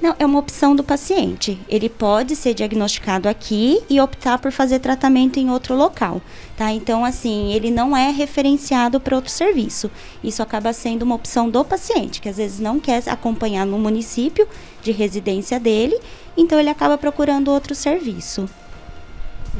Não, 0.00 0.16
é 0.18 0.24
uma 0.24 0.38
opção 0.38 0.74
do 0.74 0.82
paciente. 0.82 1.60
Ele 1.68 1.90
pode 1.90 2.34
ser 2.36 2.54
diagnosticado 2.54 3.28
aqui 3.28 3.82
e 3.90 4.00
optar 4.00 4.38
por 4.38 4.50
fazer 4.50 4.78
tratamento 4.78 5.38
em 5.38 5.50
outro 5.50 5.76
local, 5.76 6.22
tá? 6.56 6.72
Então, 6.72 7.04
assim, 7.04 7.52
ele 7.52 7.70
não 7.70 7.94
é 7.94 8.10
referenciado 8.10 8.98
para 8.98 9.14
outro 9.14 9.30
serviço. 9.30 9.90
Isso 10.24 10.42
acaba 10.42 10.72
sendo 10.72 11.02
uma 11.02 11.16
opção 11.16 11.50
do 11.50 11.62
paciente, 11.62 12.22
que 12.22 12.30
às 12.30 12.38
vezes 12.38 12.60
não 12.60 12.80
quer 12.80 13.02
acompanhar 13.10 13.66
no 13.66 13.78
município 13.78 14.48
de 14.82 14.90
residência 14.90 15.60
dele, 15.60 16.00
então 16.34 16.58
ele 16.58 16.70
acaba 16.70 16.96
procurando 16.96 17.48
outro 17.48 17.74
serviço. 17.74 18.48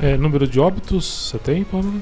É, 0.01 0.17
número 0.17 0.47
de 0.47 0.59
óbitos, 0.59 1.29
você 1.29 1.39
tem, 1.39 1.65
Pamela? 1.65 2.01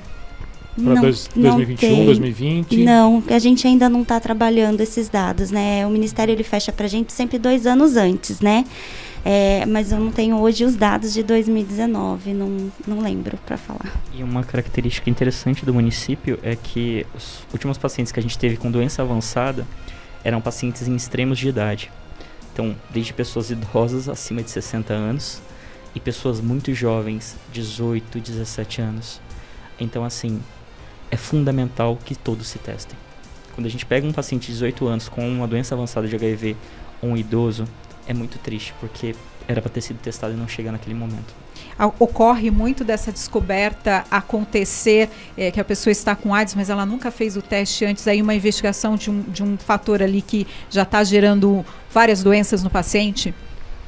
Para 0.82 1.00
2021, 1.00 2.04
2020? 2.04 2.84
Não, 2.84 3.22
a 3.28 3.38
gente 3.38 3.66
ainda 3.66 3.88
não 3.88 4.02
está 4.02 4.20
trabalhando 4.20 4.80
esses 4.80 5.08
dados, 5.08 5.50
né? 5.50 5.86
O 5.86 5.90
Ministério 5.90 6.32
ele 6.32 6.44
fecha 6.44 6.72
para 6.72 6.86
a 6.86 6.88
gente 6.88 7.12
sempre 7.12 7.38
dois 7.38 7.66
anos 7.66 7.96
antes, 7.96 8.40
né? 8.40 8.64
É, 9.24 9.66
mas 9.66 9.92
eu 9.92 9.98
não 9.98 10.10
tenho 10.10 10.36
hoje 10.36 10.64
os 10.64 10.76
dados 10.76 11.12
de 11.12 11.22
2019, 11.22 12.32
não, 12.32 12.72
não 12.86 13.00
lembro 13.00 13.36
para 13.44 13.56
falar. 13.56 13.92
E 14.14 14.22
uma 14.22 14.44
característica 14.44 15.10
interessante 15.10 15.66
do 15.66 15.74
município 15.74 16.38
é 16.42 16.56
que 16.56 17.04
os 17.14 17.40
últimos 17.52 17.76
pacientes 17.76 18.12
que 18.12 18.20
a 18.20 18.22
gente 18.22 18.38
teve 18.38 18.56
com 18.56 18.70
doença 18.70 19.02
avançada 19.02 19.66
eram 20.24 20.40
pacientes 20.40 20.86
em 20.86 20.94
extremos 20.94 21.38
de 21.38 21.48
idade. 21.48 21.90
Então, 22.52 22.74
desde 22.90 23.12
pessoas 23.12 23.50
idosas 23.50 24.08
acima 24.08 24.42
de 24.42 24.50
60 24.50 24.92
anos 24.92 25.40
e 25.94 26.00
pessoas 26.00 26.40
muito 26.40 26.72
jovens, 26.74 27.36
18, 27.52 28.20
17 28.20 28.80
anos. 28.80 29.20
Então, 29.78 30.04
assim, 30.04 30.40
é 31.10 31.16
fundamental 31.16 31.98
que 32.04 32.14
todos 32.14 32.48
se 32.48 32.58
testem. 32.58 32.98
Quando 33.54 33.66
a 33.66 33.70
gente 33.70 33.84
pega 33.84 34.06
um 34.06 34.12
paciente 34.12 34.46
de 34.46 34.52
18 34.52 34.86
anos 34.86 35.08
com 35.08 35.28
uma 35.28 35.46
doença 35.46 35.74
avançada 35.74 36.06
de 36.06 36.14
HIV 36.14 36.56
ou 37.02 37.10
um 37.10 37.16
idoso, 37.16 37.64
é 38.06 38.14
muito 38.14 38.38
triste, 38.38 38.72
porque 38.80 39.14
era 39.48 39.60
para 39.60 39.70
ter 39.70 39.80
sido 39.80 39.98
testado 39.98 40.34
e 40.34 40.36
não 40.36 40.46
chega 40.46 40.70
naquele 40.70 40.94
momento. 40.94 41.34
Ocorre 41.98 42.50
muito 42.50 42.84
dessa 42.84 43.10
descoberta 43.10 44.04
acontecer, 44.10 45.08
é, 45.36 45.50
que 45.50 45.60
a 45.60 45.64
pessoa 45.64 45.92
está 45.92 46.14
com 46.14 46.34
AIDS, 46.34 46.54
mas 46.54 46.70
ela 46.70 46.84
nunca 46.84 47.10
fez 47.10 47.36
o 47.36 47.42
teste 47.42 47.84
antes, 47.84 48.06
aí 48.06 48.20
uma 48.20 48.34
investigação 48.34 48.96
de 48.96 49.10
um, 49.10 49.22
de 49.22 49.42
um 49.42 49.56
fator 49.56 50.02
ali 50.02 50.20
que 50.20 50.46
já 50.70 50.82
está 50.82 51.02
gerando 51.02 51.64
várias 51.90 52.22
doenças 52.22 52.62
no 52.62 52.70
paciente? 52.70 53.34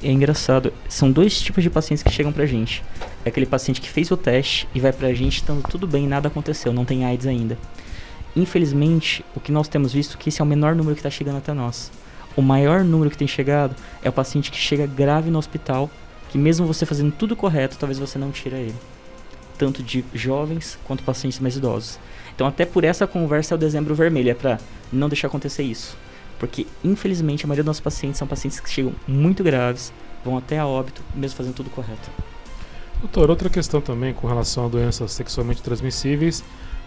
É 0.02 0.10
engraçado. 0.10 0.72
São 0.88 1.10
dois 1.10 1.40
tipos 1.40 1.62
de 1.62 1.70
pacientes 1.70 2.02
que 2.02 2.10
chegam 2.10 2.32
pra 2.32 2.46
gente. 2.46 2.82
É 3.24 3.28
aquele 3.28 3.46
paciente 3.46 3.80
que 3.80 3.88
fez 3.88 4.10
o 4.10 4.16
teste 4.16 4.66
e 4.74 4.80
vai 4.80 4.92
pra 4.92 5.12
gente 5.12 5.36
estando 5.36 5.62
tudo 5.68 5.86
bem, 5.86 6.06
nada 6.06 6.28
aconteceu, 6.28 6.72
não 6.72 6.84
tem 6.84 7.04
AIDS 7.04 7.26
ainda. 7.26 7.58
Infelizmente, 8.34 9.24
o 9.34 9.40
que 9.40 9.52
nós 9.52 9.68
temos 9.68 9.92
visto 9.92 10.16
é 10.16 10.20
que 10.20 10.28
esse 10.28 10.40
é 10.40 10.44
o 10.44 10.46
menor 10.46 10.74
número 10.74 10.94
que 10.94 11.00
está 11.00 11.10
chegando 11.10 11.38
até 11.38 11.52
nós. 11.52 11.90
O 12.36 12.42
maior 12.42 12.84
número 12.84 13.10
que 13.10 13.18
tem 13.18 13.28
chegado 13.28 13.74
é 14.02 14.08
o 14.08 14.12
paciente 14.12 14.50
que 14.50 14.56
chega 14.56 14.86
grave 14.86 15.30
no 15.30 15.38
hospital, 15.38 15.90
que 16.30 16.38
mesmo 16.38 16.66
você 16.66 16.86
fazendo 16.86 17.12
tudo 17.12 17.34
correto, 17.34 17.76
talvez 17.76 17.98
você 17.98 18.18
não 18.18 18.30
tira 18.30 18.56
ele. 18.56 18.76
Tanto 19.58 19.82
de 19.82 20.04
jovens 20.14 20.78
quanto 20.84 21.02
pacientes 21.02 21.40
mais 21.40 21.56
idosos. 21.56 21.98
Então 22.34 22.46
até 22.46 22.64
por 22.64 22.84
essa 22.84 23.06
conversa 23.06 23.54
é 23.54 23.56
o 23.56 23.58
dezembro 23.58 23.94
vermelho, 23.94 24.30
é 24.30 24.34
para 24.34 24.58
não 24.92 25.08
deixar 25.08 25.26
acontecer 25.26 25.64
isso. 25.64 25.96
Porque, 26.40 26.66
infelizmente, 26.82 27.44
a 27.44 27.46
maioria 27.46 27.62
dos 27.62 27.68
nossos 27.68 27.82
pacientes 27.82 28.18
são 28.18 28.26
pacientes 28.26 28.58
que 28.58 28.70
chegam 28.70 28.92
muito 29.06 29.44
graves, 29.44 29.92
vão 30.24 30.38
até 30.38 30.58
a 30.58 30.66
óbito, 30.66 31.02
mesmo 31.14 31.36
fazendo 31.36 31.54
tudo 31.54 31.68
correto. 31.70 32.10
Doutor, 33.00 33.30
outra 33.30 33.50
questão 33.50 33.80
também 33.80 34.12
com 34.14 34.26
relação 34.26 34.64
a 34.66 34.68
doenças 34.68 35.12
sexualmente 35.12 35.62
transmissíveis 35.62 36.42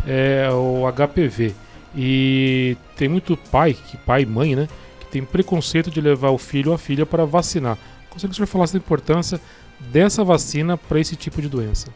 é 0.05 0.49
o 0.51 0.83
HPV. 0.91 1.53
E 1.95 2.75
tem 2.97 3.07
muito 3.07 3.37
pai, 3.37 3.73
que 3.73 3.95
pai 3.97 4.23
e 4.23 4.25
mãe, 4.25 4.55
né, 4.55 4.67
que 4.99 5.05
tem 5.05 5.23
preconceito 5.23 5.91
de 5.91 6.01
levar 6.01 6.31
o 6.31 6.37
filho 6.37 6.69
ou 6.69 6.75
a 6.75 6.77
filha 6.77 7.05
para 7.05 7.23
vacinar. 7.23 7.77
Consegue 8.09 8.33
o 8.33 8.35
senhor 8.35 8.47
falasse 8.47 8.73
da 8.73 8.79
importância 8.79 9.39
dessa 9.79 10.23
vacina 10.23 10.77
para 10.77 10.99
esse 10.99 11.15
tipo 11.15 11.41
de 11.41 11.47
doença? 11.47 11.87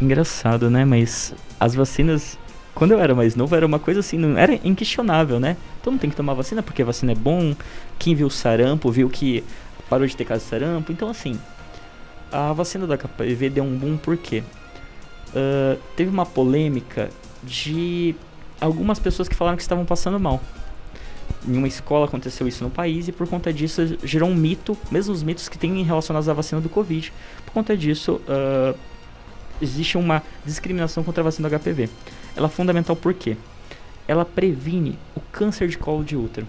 Engraçado, 0.00 0.70
né? 0.70 0.84
Mas 0.84 1.34
as 1.58 1.74
vacinas 1.74 2.38
quando 2.76 2.92
eu 2.92 3.00
era 3.00 3.14
mais 3.14 3.34
novo, 3.34 3.56
era 3.56 3.64
uma 3.64 3.78
coisa 3.78 4.00
assim, 4.00 4.18
não 4.18 4.36
era 4.36 4.54
inquestionável, 4.62 5.40
né? 5.40 5.56
Todo 5.82 5.92
mundo 5.92 6.00
tem 6.02 6.10
que 6.10 6.14
tomar 6.14 6.34
vacina 6.34 6.62
porque 6.62 6.84
vacina 6.84 7.12
é 7.12 7.14
bom. 7.14 7.56
Quem 7.98 8.14
viu 8.14 8.28
sarampo 8.28 8.92
viu 8.92 9.08
que 9.08 9.42
parou 9.88 10.06
de 10.06 10.14
ter 10.14 10.26
caso 10.26 10.44
de 10.44 10.50
sarampo. 10.50 10.92
Então, 10.92 11.08
assim, 11.08 11.40
a 12.30 12.52
vacina 12.52 12.86
da 12.86 12.98
HPV 12.98 13.48
deu 13.48 13.64
um 13.64 13.74
boom 13.78 13.96
porque 13.96 14.40
uh, 14.40 15.80
teve 15.96 16.10
uma 16.10 16.26
polêmica 16.26 17.08
de 17.42 18.14
algumas 18.60 18.98
pessoas 18.98 19.26
que 19.26 19.34
falaram 19.34 19.56
que 19.56 19.62
estavam 19.62 19.86
passando 19.86 20.20
mal. 20.20 20.38
Em 21.48 21.56
uma 21.56 21.68
escola 21.68 22.04
aconteceu 22.04 22.46
isso 22.46 22.62
no 22.62 22.68
país 22.68 23.08
e 23.08 23.12
por 23.12 23.26
conta 23.26 23.50
disso 23.54 23.96
gerou 24.04 24.28
um 24.28 24.34
mito, 24.34 24.76
mesmo 24.90 25.14
os 25.14 25.22
mitos 25.22 25.48
que 25.48 25.56
tem 25.56 25.82
relacionados 25.82 26.28
à 26.28 26.34
vacina 26.34 26.60
do 26.60 26.68
Covid. 26.68 27.10
Por 27.46 27.52
conta 27.54 27.74
disso, 27.74 28.20
uh, 28.28 28.78
existe 29.62 29.96
uma 29.96 30.22
discriminação 30.44 31.02
contra 31.02 31.22
a 31.22 31.24
vacina 31.24 31.48
do 31.48 31.58
HPV. 31.58 31.88
Ela 32.36 32.46
é 32.46 32.50
fundamental 32.50 32.94
por 32.94 33.14
quê? 33.14 33.36
Ela 34.06 34.24
previne 34.24 34.98
o 35.16 35.20
câncer 35.32 35.68
de 35.68 35.78
colo 35.78 36.04
de 36.04 36.16
útero. 36.16 36.46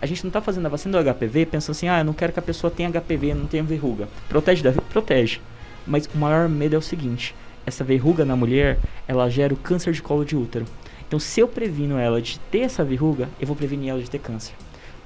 A 0.00 0.06
gente 0.06 0.22
não 0.22 0.28
está 0.28 0.40
fazendo 0.40 0.66
a 0.66 0.68
vacina 0.68 1.02
do 1.02 1.12
HPV 1.12 1.46
pensando 1.46 1.72
assim, 1.72 1.88
ah, 1.88 1.98
eu 1.98 2.04
não 2.04 2.12
quero 2.12 2.32
que 2.32 2.38
a 2.38 2.42
pessoa 2.42 2.70
tenha 2.70 2.90
HPV, 2.90 3.34
não 3.34 3.46
tenha 3.46 3.62
verruga. 3.62 4.08
Protege 4.28 4.62
da 4.62 4.72
protege. 4.72 5.40
Mas 5.86 6.08
o 6.14 6.18
maior 6.18 6.48
medo 6.48 6.76
é 6.76 6.78
o 6.78 6.82
seguinte: 6.82 7.34
essa 7.66 7.82
verruga 7.82 8.24
na 8.24 8.36
mulher, 8.36 8.78
ela 9.08 9.28
gera 9.28 9.52
o 9.52 9.56
câncer 9.56 9.92
de 9.92 10.02
colo 10.02 10.24
de 10.24 10.36
útero. 10.36 10.66
Então, 11.06 11.18
se 11.18 11.40
eu 11.40 11.48
previno 11.48 11.98
ela 11.98 12.22
de 12.22 12.38
ter 12.38 12.60
essa 12.60 12.84
verruga, 12.84 13.28
eu 13.40 13.46
vou 13.46 13.56
prevenir 13.56 13.90
ela 13.90 14.00
de 14.00 14.08
ter 14.08 14.20
câncer. 14.20 14.54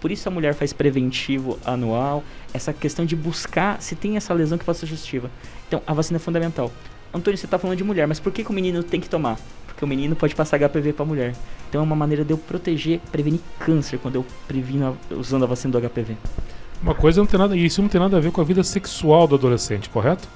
Por 0.00 0.11
isso 0.11 0.29
a 0.29 0.31
mulher 0.31 0.53
faz 0.53 0.71
preventivo 0.71 1.59
anual, 1.64 2.23
essa 2.53 2.75
questão 2.75 3.07
de 3.07 3.17
buscar 3.17 3.81
se 3.81 3.97
tem 3.97 4.19
essa 4.19 4.35
lesão 4.35 4.59
que 4.59 4.64
possa 4.64 4.87
ser. 4.87 5.23
Então, 5.67 5.81
a 5.87 5.95
vacina 5.95 6.19
é 6.19 6.21
fundamental. 6.21 6.71
Antônio, 7.12 7.38
você 7.38 7.47
está 7.47 7.59
falando 7.59 7.79
de 7.79 7.85
mulher, 7.85 8.07
mas 8.07 8.21
por 8.21 8.31
que, 8.31 8.45
que 8.45 8.50
o 8.50 8.53
menino 8.53 8.83
tem 8.83 9.00
que 9.00 9.09
tomar? 9.09 9.38
Porque 9.75 9.85
o 9.85 9.88
menino 9.88 10.14
pode 10.14 10.35
passar 10.35 10.59
HPV 10.59 10.93
para 10.93 11.04
a 11.04 11.07
mulher. 11.07 11.35
Então 11.69 11.81
é 11.81 11.85
uma 11.85 11.97
maneira 11.97 12.25
de 12.25 12.33
eu 12.33 12.38
proteger, 12.38 13.00
prevenir 13.11 13.40
câncer 13.59 13.99
quando 13.99 14.14
eu 14.14 14.25
previno 14.47 14.97
usando 15.11 15.43
a 15.43 15.47
vacina 15.47 15.78
do 15.78 15.88
HPV. 15.88 16.16
Uma 16.81 16.95
coisa 16.95 17.21
não 17.21 17.26
tem 17.26 17.38
nada, 17.38 17.57
isso 17.57 17.83
não 17.83 17.88
tem 17.88 18.00
nada 18.00 18.16
a 18.16 18.21
ver 18.21 18.31
com 18.31 18.40
a 18.40 18.45
vida 18.45 18.62
sexual 18.62 19.26
do 19.26 19.35
adolescente, 19.35 19.88
correto? 19.88 20.28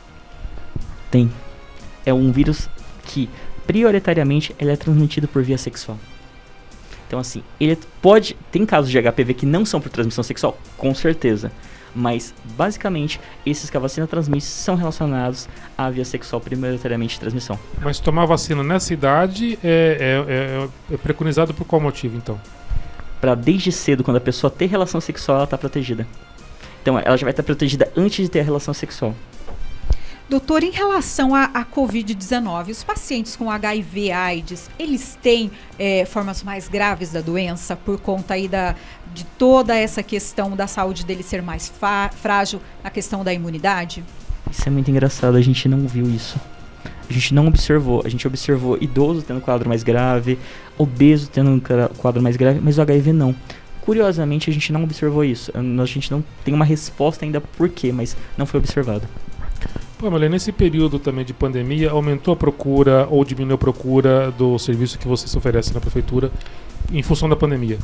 Tem. 1.10 1.30
É 2.04 2.12
um 2.12 2.32
vírus 2.32 2.68
que 3.04 3.28
prioritariamente 3.66 4.54
ele 4.58 4.72
é 4.72 4.76
transmitido 4.76 5.28
por 5.28 5.42
via 5.42 5.58
sexual. 5.58 5.98
Então, 7.06 7.18
assim, 7.18 7.42
ele 7.60 7.78
pode. 8.02 8.36
Tem 8.50 8.66
casos 8.66 8.90
de 8.90 9.00
HPV 9.00 9.34
que 9.34 9.46
não 9.46 9.64
são 9.64 9.80
por 9.80 9.88
transmissão 9.90 10.24
sexual? 10.24 10.58
Com 10.76 10.94
certeza. 10.94 11.50
Mas, 11.94 12.34
basicamente, 12.56 13.20
esses 13.44 13.70
que 13.70 13.76
a 13.76 13.80
vacina 13.80 14.06
transmite 14.06 14.44
são 14.44 14.76
relacionados 14.76 15.48
à 15.76 15.90
via 15.90 16.04
sexual, 16.04 16.40
prioritariamente 16.40 17.14
de 17.14 17.20
transmissão. 17.20 17.58
Mas 17.80 17.98
tomar 17.98 18.26
vacina 18.26 18.62
nessa 18.62 18.92
idade 18.92 19.58
é, 19.64 20.24
é, 20.28 20.92
é, 20.92 20.94
é 20.94 20.96
preconizado 20.96 21.54
por 21.54 21.64
qual 21.64 21.80
motivo, 21.80 22.16
então? 22.16 22.40
Para 23.20 23.34
desde 23.34 23.72
cedo, 23.72 24.04
quando 24.04 24.18
a 24.18 24.20
pessoa 24.20 24.50
ter 24.50 24.66
relação 24.66 25.00
sexual, 25.00 25.38
ela 25.38 25.44
está 25.44 25.58
protegida. 25.58 26.06
Então, 26.82 26.98
ela 26.98 27.16
já 27.16 27.24
vai 27.24 27.32
estar 27.32 27.42
protegida 27.42 27.90
antes 27.96 28.24
de 28.24 28.30
ter 28.30 28.40
a 28.40 28.44
relação 28.44 28.72
sexual. 28.72 29.14
Doutor, 30.28 30.62
em 30.62 30.70
relação 30.70 31.34
à, 31.34 31.64
Covid-19, 31.64 32.68
os 32.68 32.84
pacientes 32.84 33.34
com 33.34 33.50
HIV 33.50 34.12
AIDS, 34.12 34.68
eles 34.78 35.18
têm 35.22 35.50
é, 35.78 36.04
formas 36.04 36.42
mais 36.42 36.68
graves 36.68 37.10
da 37.10 37.22
doença 37.22 37.74
por 37.74 37.98
conta 37.98 38.34
aí 38.34 38.46
da, 38.46 38.74
de 39.14 39.24
toda 39.24 39.74
essa 39.74 40.02
questão 40.02 40.54
da 40.54 40.66
saúde 40.66 41.06
dele 41.06 41.22
ser 41.22 41.40
mais 41.40 41.72
frágil, 42.20 42.60
a 42.84 42.90
questão 42.90 43.24
da 43.24 43.32
imunidade? 43.32 44.04
Isso 44.50 44.68
é 44.68 44.70
muito 44.70 44.90
engraçado, 44.90 45.34
a 45.34 45.40
gente 45.40 45.66
não 45.66 45.86
viu 45.86 46.04
isso. 46.10 46.38
A 47.08 47.12
gente 47.12 47.32
não 47.32 47.46
observou. 47.46 48.02
A 48.04 48.08
gente 48.10 48.26
observou 48.26 48.76
idoso 48.78 49.22
tendo 49.22 49.40
quadro 49.40 49.66
mais 49.66 49.82
grave, 49.82 50.38
obeso 50.76 51.30
tendo 51.30 51.50
um 51.50 51.60
quadro 51.96 52.22
mais 52.22 52.36
grave, 52.36 52.60
mas 52.62 52.76
o 52.76 52.82
HIV 52.82 53.14
não. 53.14 53.34
Curiosamente, 53.80 54.50
a 54.50 54.52
gente 54.52 54.74
não 54.74 54.84
observou 54.84 55.24
isso. 55.24 55.50
A 55.54 55.86
gente 55.86 56.10
não 56.10 56.22
tem 56.44 56.52
uma 56.52 56.66
resposta 56.66 57.24
ainda 57.24 57.40
por 57.40 57.70
quê, 57.70 57.90
mas 57.92 58.14
não 58.36 58.44
foi 58.44 58.60
observado. 58.60 59.08
Pô, 59.98 60.08
Marlene, 60.08 60.34
nesse 60.34 60.52
período 60.52 61.00
também 61.00 61.24
de 61.24 61.34
pandemia, 61.34 61.90
aumentou 61.90 62.32
a 62.32 62.36
procura 62.36 63.08
ou 63.10 63.24
diminuiu 63.24 63.56
a 63.56 63.58
procura 63.58 64.30
do 64.30 64.56
serviço 64.56 64.96
que 64.96 65.08
vocês 65.08 65.34
oferecem 65.34 65.74
na 65.74 65.80
prefeitura 65.80 66.30
em 66.92 67.02
função 67.02 67.28
da 67.28 67.34
pandemia? 67.34 67.78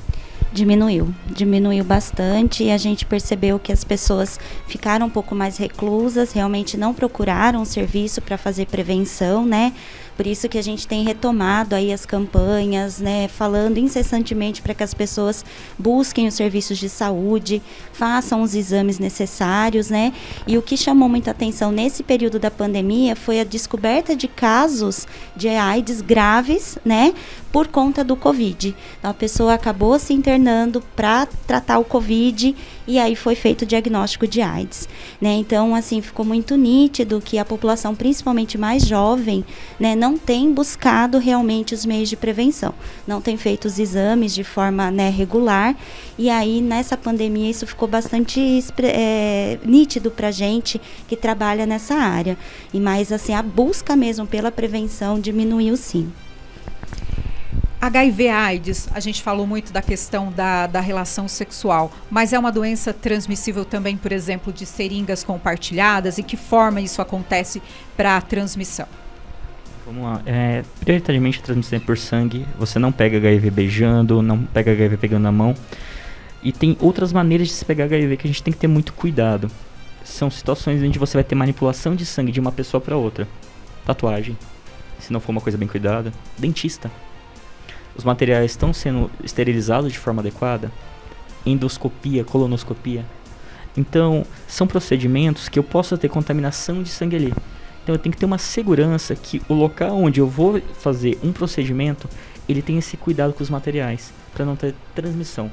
Diminuiu, 0.53 1.13
diminuiu 1.27 1.83
bastante 1.83 2.63
e 2.63 2.71
a 2.71 2.77
gente 2.77 3.05
percebeu 3.05 3.59
que 3.59 3.73
as 3.73 3.83
pessoas 3.83 4.39
ficaram 4.69 5.07
um 5.07 5.11
pouco 5.11 5.35
mais 5.35 5.57
reclusas, 5.57 6.31
realmente 6.31 6.77
não 6.77 6.95
procuraram 6.95 7.63
um 7.63 7.65
serviço 7.65 8.23
para 8.23 8.39
fazer 8.39 8.67
prevenção, 8.67 9.45
né? 9.45 9.73
Por 10.17 10.27
isso 10.27 10.49
que 10.49 10.59
a 10.59 10.63
gente 10.63 10.87
tem 10.87 11.05
retomado 11.05 11.75
aí 11.75 11.93
as 11.93 12.07
campanhas, 12.07 12.99
né, 12.99 13.29
falando 13.29 13.79
incessantemente 13.79 14.63
para 14.63 14.75
que 14.75 14.83
as 14.83 14.95
pessoas 14.95 15.45
busquem 15.79 16.29
os 16.29 16.35
serviços 16.35 16.79
de 16.79 16.89
saúde, 16.89 17.61
façam 17.93 18.43
os 18.43 18.55
exames 18.55 18.99
necessários, 18.99 19.91
né? 19.91 20.13
E 20.47 20.57
o 20.57 20.63
que 20.63 20.77
chamou 20.77 21.09
muita 21.09 21.33
atenção 21.33 21.73
nesse 21.73 22.03
período 22.03 22.39
da 22.39 22.51
pandemia 22.51 23.17
foi 23.17 23.41
a 23.41 23.45
descoberta 23.45 24.15
de 24.15 24.29
casos 24.29 25.07
de 25.35 25.49
AIDS 25.49 26.01
graves, 26.01 26.79
né, 26.85 27.13
por 27.53 27.69
conta 27.69 28.03
do 28.05 28.17
Covid. 28.17 28.75
Então 28.99 29.11
a 29.11 29.15
pessoa 29.15 29.55
acabou 29.55 29.99
se 29.99 30.13
internando 30.13 30.83
para 30.97 31.27
tratar 31.47 31.79
o 31.79 31.85
Covid 31.85 32.55
e 32.87 32.99
aí 32.99 33.17
foi 33.17 33.35
feito 33.35 33.63
o 33.63 33.67
diagnóstico 33.67 34.27
de 34.27 34.41
AIDS, 34.41 34.89
né? 35.21 35.33
Então 35.35 35.75
assim 35.75 36.01
ficou 36.01 36.25
muito 36.25 36.57
nítido 36.57 37.21
que 37.21 37.39
a 37.39 37.45
população, 37.45 37.95
principalmente 37.95 38.59
mais 38.59 38.87
jovem, 38.87 39.45
né, 39.79 39.95
não 39.95 40.19
tem 40.19 40.53
buscado 40.53 41.19
realmente 41.19 41.75
os 41.75 41.85
meios 41.85 42.09
de 42.09 42.17
prevenção, 42.17 42.75
não 43.07 43.21
tem 43.21 43.37
feito 43.37 43.67
os 43.67 43.79
exames 43.79 44.35
de 44.35 44.45
forma 44.45 44.91
né, 44.91 45.11
regular 45.11 45.77
e 46.19 46.31
aí 46.31 46.61
nessa 46.61 46.97
pandemia 46.97 47.51
isso 47.51 47.67
ficou 47.67 47.89
bastante 47.89 48.41
é, 48.83 49.59
nítido 49.65 50.11
para 50.11 50.31
gente 50.31 50.81
que 51.09 51.17
trabalha 51.17 51.67
nessa 51.67 51.95
área 51.95 52.37
e 52.73 52.81
mais 52.81 53.11
assim 53.13 53.35
a 53.35 53.43
busca 53.43 53.97
mesmo 53.97 54.27
pela 54.27 54.51
prevenção 54.51 55.19
diminuiu 55.19 55.77
sim. 55.77 56.13
HIV 57.87 58.29
AIDS, 58.29 58.89
a 58.95 59.01
gente 59.01 59.23
falou 59.23 59.47
muito 59.47 59.73
da 59.73 59.83
questão 59.83 60.33
da, 60.33 60.67
da 60.67 60.81
relação 60.81 61.29
sexual, 61.29 61.93
mas 62.11 62.33
é 62.33 62.39
uma 62.39 62.51
doença 62.51 62.95
transmissível 62.95 63.65
também, 63.65 63.97
por 63.97 64.11
exemplo, 64.11 64.53
de 64.53 64.65
seringas 64.65 65.23
compartilhadas? 65.23 66.17
E 66.17 66.23
que 66.23 66.37
forma 66.37 66.81
isso 66.81 67.03
acontece 67.03 67.61
para 67.95 68.17
a 68.17 68.21
transmissão? 68.23 68.87
Vamos 69.85 70.03
lá. 70.03 70.23
É, 70.25 70.65
prioritariamente 70.81 71.41
a 71.41 71.43
transmissão 71.43 71.77
é 71.77 71.81
por 71.81 71.99
sangue. 71.99 72.47
Você 72.59 72.79
não 72.79 72.91
pega 72.91 73.19
HIV 73.19 73.51
beijando, 73.51 74.23
não 74.23 74.45
pega 74.45 74.73
HIV 74.73 74.97
pegando 74.97 75.25
na 75.25 75.33
mão. 75.33 75.55
E 76.43 76.53
tem 76.53 76.77
outras 76.81 77.13
maneiras 77.13 77.49
de 77.49 77.55
se 77.55 77.65
pegar 77.67 77.85
HIV 77.85 78.17
que 78.17 78.27
a 78.27 78.31
gente 78.31 78.43
tem 78.43 78.53
que 78.53 78.59
ter 78.59 78.67
muito 78.67 78.95
cuidado. 78.95 79.51
São 80.03 80.31
situações 80.31 80.83
onde 80.83 80.99
você 80.99 81.19
vai 81.19 81.25
ter 81.25 81.35
manipulação 81.35 81.95
de 81.95 82.07
sangue 82.07 82.33
de 82.33 82.41
uma 82.41 82.53
pessoa 82.53 82.81
para 82.81 82.97
outra. 82.97 83.29
Tatuagem, 83.85 84.39
se 84.99 85.13
não 85.13 85.21
for 85.21 85.33
uma 85.33 85.41
coisa 85.41 85.59
bem 85.59 85.69
cuidada. 85.69 86.11
Dentista. 86.39 86.91
Os 87.97 88.05
materiais 88.05 88.51
estão 88.51 88.73
sendo 88.73 89.11
esterilizados 89.23 89.93
de 89.93 89.99
forma 89.99 90.21
adequada. 90.21 90.71
Endoscopia, 91.47 92.25
colonoscopia. 92.25 93.05
Então, 93.77 94.25
são 94.47 94.67
procedimentos 94.67 95.49
que 95.49 95.59
eu 95.59 95.65
posso 95.65 95.97
ter 95.99 96.09
contaminação 96.09 96.83
de 96.83 96.89
sangue 96.89 97.17
ali. 97.17 97.35
Então 97.85 97.95
eu 97.95 97.99
tenho 97.99 98.15
que 98.15 98.19
ter 98.19 98.25
uma 98.25 98.39
segurança 98.39 99.15
que 99.15 99.43
o 99.47 99.53
local 99.53 99.99
onde 99.99 100.19
eu 100.19 100.27
vou 100.27 100.61
fazer 100.79 101.19
um 101.23 101.33
procedimento, 101.33 102.09
ele 102.49 102.63
tem 102.63 102.79
esse 102.79 102.97
cuidado 102.97 103.35
com 103.35 103.43
os 103.43 103.51
materiais, 103.51 104.11
para 104.33 104.45
não 104.45 104.57
ter 104.57 104.75
transmissão. 104.95 105.51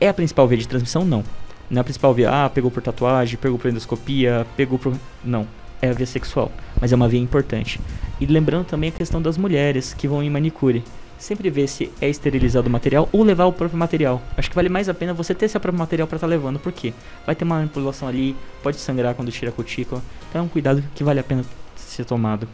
É 0.00 0.08
a 0.08 0.14
principal 0.14 0.46
via 0.46 0.58
de 0.58 0.68
transmissão? 0.68 1.04
Não. 1.04 1.24
Não 1.68 1.78
é 1.78 1.80
a 1.80 1.84
principal 1.84 2.14
via, 2.14 2.30
ah, 2.30 2.48
pegou 2.48 2.70
por 2.70 2.82
tatuagem, 2.82 3.36
pegou 3.36 3.58
por 3.58 3.68
endoscopia, 3.68 4.46
pegou 4.56 4.78
por... 4.78 4.94
Não, 5.24 5.44
é 5.80 5.90
a 5.90 5.92
via 5.92 6.06
sexual, 6.06 6.52
mas 6.80 6.92
é 6.92 6.96
uma 6.96 7.08
via 7.08 7.20
importante. 7.20 7.80
E 8.20 8.26
lembrando 8.26 8.66
também 8.66 8.90
a 8.90 8.92
questão 8.92 9.20
das 9.20 9.36
mulheres 9.36 9.92
que 9.92 10.06
vão 10.06 10.22
em 10.22 10.30
manicure. 10.30 10.84
Sempre 11.22 11.50
ver 11.50 11.68
se 11.68 11.88
é 12.00 12.08
esterilizado 12.08 12.66
o 12.66 12.70
material 12.70 13.08
ou 13.12 13.22
levar 13.22 13.44
o 13.44 13.52
próprio 13.52 13.78
material. 13.78 14.20
Acho 14.36 14.50
que 14.50 14.56
vale 14.56 14.68
mais 14.68 14.88
a 14.88 14.94
pena 14.94 15.14
você 15.14 15.32
ter 15.32 15.44
esse 15.44 15.56
próprio 15.56 15.78
material 15.78 16.08
para 16.08 16.16
estar 16.16 16.26
tá 16.26 16.28
levando, 16.28 16.58
porque 16.58 16.92
vai 17.24 17.36
ter 17.36 17.44
uma 17.44 17.54
manipulação 17.58 18.08
ali, 18.08 18.34
pode 18.60 18.76
sangrar 18.78 19.14
quando 19.14 19.30
tira 19.30 19.52
a 19.52 19.54
cutícula. 19.54 20.02
Então 20.28 20.40
é 20.40 20.44
um 20.44 20.48
cuidado 20.48 20.82
que 20.96 21.04
vale 21.04 21.20
a 21.20 21.22
pena 21.22 21.44
ser 21.76 22.04
tomado. 22.04 22.48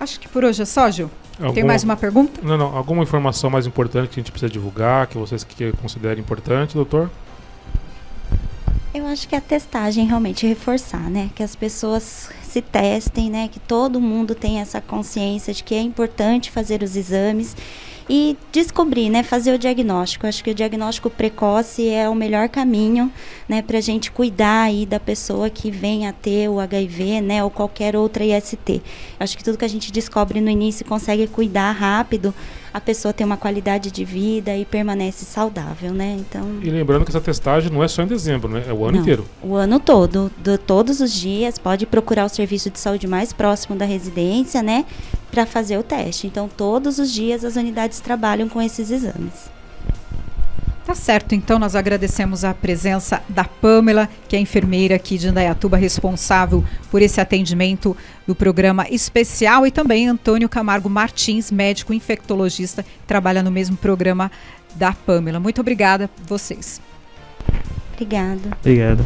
Acho 0.00 0.18
que 0.18 0.26
por 0.26 0.42
hoje 0.42 0.62
é 0.62 0.64
só, 0.64 0.90
Gil. 0.90 1.10
Algum... 1.38 1.52
Tem 1.52 1.64
mais 1.64 1.84
uma 1.84 1.98
pergunta? 1.98 2.40
Não, 2.42 2.56
não. 2.56 2.74
Alguma 2.74 3.02
informação 3.02 3.50
mais 3.50 3.66
importante 3.66 4.08
que 4.08 4.18
a 4.18 4.22
gente 4.22 4.32
precisa 4.32 4.50
divulgar, 4.50 5.06
que 5.06 5.18
vocês 5.18 5.44
que 5.44 5.70
considerem 5.72 6.20
importante, 6.20 6.74
doutor? 6.74 7.10
Eu 8.94 9.06
acho 9.06 9.28
que 9.28 9.36
a 9.36 9.40
testagem 9.40 10.06
realmente 10.06 10.46
reforçar, 10.46 11.10
né? 11.10 11.30
Que 11.34 11.42
as 11.42 11.54
pessoas 11.54 12.30
se 12.42 12.62
testem, 12.62 13.28
né? 13.28 13.46
Que 13.48 13.60
todo 13.60 14.00
mundo 14.00 14.34
tenha 14.34 14.62
essa 14.62 14.80
consciência 14.80 15.52
de 15.52 15.62
que 15.62 15.74
é 15.74 15.80
importante 15.80 16.50
fazer 16.50 16.82
os 16.82 16.96
exames 16.96 17.54
e 18.08 18.36
descobrir, 18.50 19.10
né, 19.10 19.22
fazer 19.22 19.52
o 19.52 19.58
diagnóstico. 19.58 20.26
Acho 20.26 20.42
que 20.42 20.50
o 20.50 20.54
diagnóstico 20.54 21.10
precoce 21.10 21.88
é 21.88 22.08
o 22.08 22.14
melhor 22.14 22.48
caminho, 22.48 23.12
né, 23.46 23.60
para 23.60 23.78
a 23.78 23.80
gente 23.82 24.10
cuidar 24.10 24.62
aí 24.62 24.86
da 24.86 24.98
pessoa 24.98 25.50
que 25.50 25.70
vem 25.70 26.06
a 26.06 26.12
ter 26.12 26.48
o 26.48 26.58
HIV, 26.58 27.20
né, 27.20 27.44
ou 27.44 27.50
qualquer 27.50 27.94
outra 27.94 28.24
IST. 28.24 28.80
Acho 29.20 29.36
que 29.36 29.44
tudo 29.44 29.58
que 29.58 29.64
a 29.64 29.68
gente 29.68 29.92
descobre 29.92 30.40
no 30.40 30.48
início 30.48 30.86
consegue 30.86 31.26
cuidar 31.26 31.72
rápido, 31.72 32.34
a 32.78 32.80
pessoa 32.80 33.12
tem 33.12 33.26
uma 33.26 33.36
qualidade 33.36 33.90
de 33.90 34.04
vida 34.04 34.56
e 34.56 34.64
permanece 34.64 35.24
saudável, 35.24 35.92
né? 35.92 36.16
Então. 36.18 36.60
E 36.62 36.70
lembrando 36.70 37.04
que 37.04 37.10
essa 37.10 37.20
testagem 37.20 37.70
não 37.70 37.82
é 37.82 37.88
só 37.88 38.02
em 38.02 38.06
dezembro, 38.06 38.48
né? 38.48 38.64
É 38.66 38.72
o 38.72 38.84
ano 38.84 38.92
não, 38.92 39.00
inteiro. 39.00 39.26
O 39.42 39.54
ano 39.54 39.78
todo, 39.78 40.30
do, 40.38 40.56
todos 40.56 41.00
os 41.00 41.12
dias, 41.12 41.58
pode 41.58 41.84
procurar 41.86 42.24
o 42.24 42.28
serviço 42.28 42.70
de 42.70 42.78
saúde 42.78 43.06
mais 43.06 43.32
próximo 43.32 43.76
da 43.76 43.84
residência, 43.84 44.62
né? 44.62 44.86
Para 45.30 45.44
fazer 45.44 45.76
o 45.76 45.82
teste. 45.82 46.26
Então, 46.26 46.48
todos 46.48 46.98
os 46.98 47.12
dias 47.12 47.44
as 47.44 47.56
unidades 47.56 48.00
trabalham 48.00 48.48
com 48.48 48.62
esses 48.62 48.90
exames. 48.90 49.57
Tá 50.88 50.94
certo, 50.94 51.34
então 51.34 51.58
nós 51.58 51.76
agradecemos 51.76 52.44
a 52.44 52.54
presença 52.54 53.22
da 53.28 53.44
Pamela, 53.44 54.08
que 54.26 54.34
é 54.34 54.40
enfermeira 54.40 54.96
aqui 54.96 55.18
de 55.18 55.28
Indaiatuba, 55.28 55.76
responsável 55.76 56.64
por 56.90 57.02
esse 57.02 57.20
atendimento 57.20 57.94
do 58.26 58.34
programa 58.34 58.86
especial, 58.88 59.66
e 59.66 59.70
também 59.70 60.08
Antônio 60.08 60.48
Camargo 60.48 60.88
Martins, 60.88 61.50
médico 61.50 61.92
infectologista, 61.92 62.82
que 62.82 63.06
trabalha 63.06 63.42
no 63.42 63.50
mesmo 63.50 63.76
programa 63.76 64.32
da 64.76 64.90
Pamela. 64.90 65.38
Muito 65.38 65.60
obrigada 65.60 66.08
vocês. 66.26 66.80
Obrigada. 67.92 68.56
Obrigado. 68.58 69.04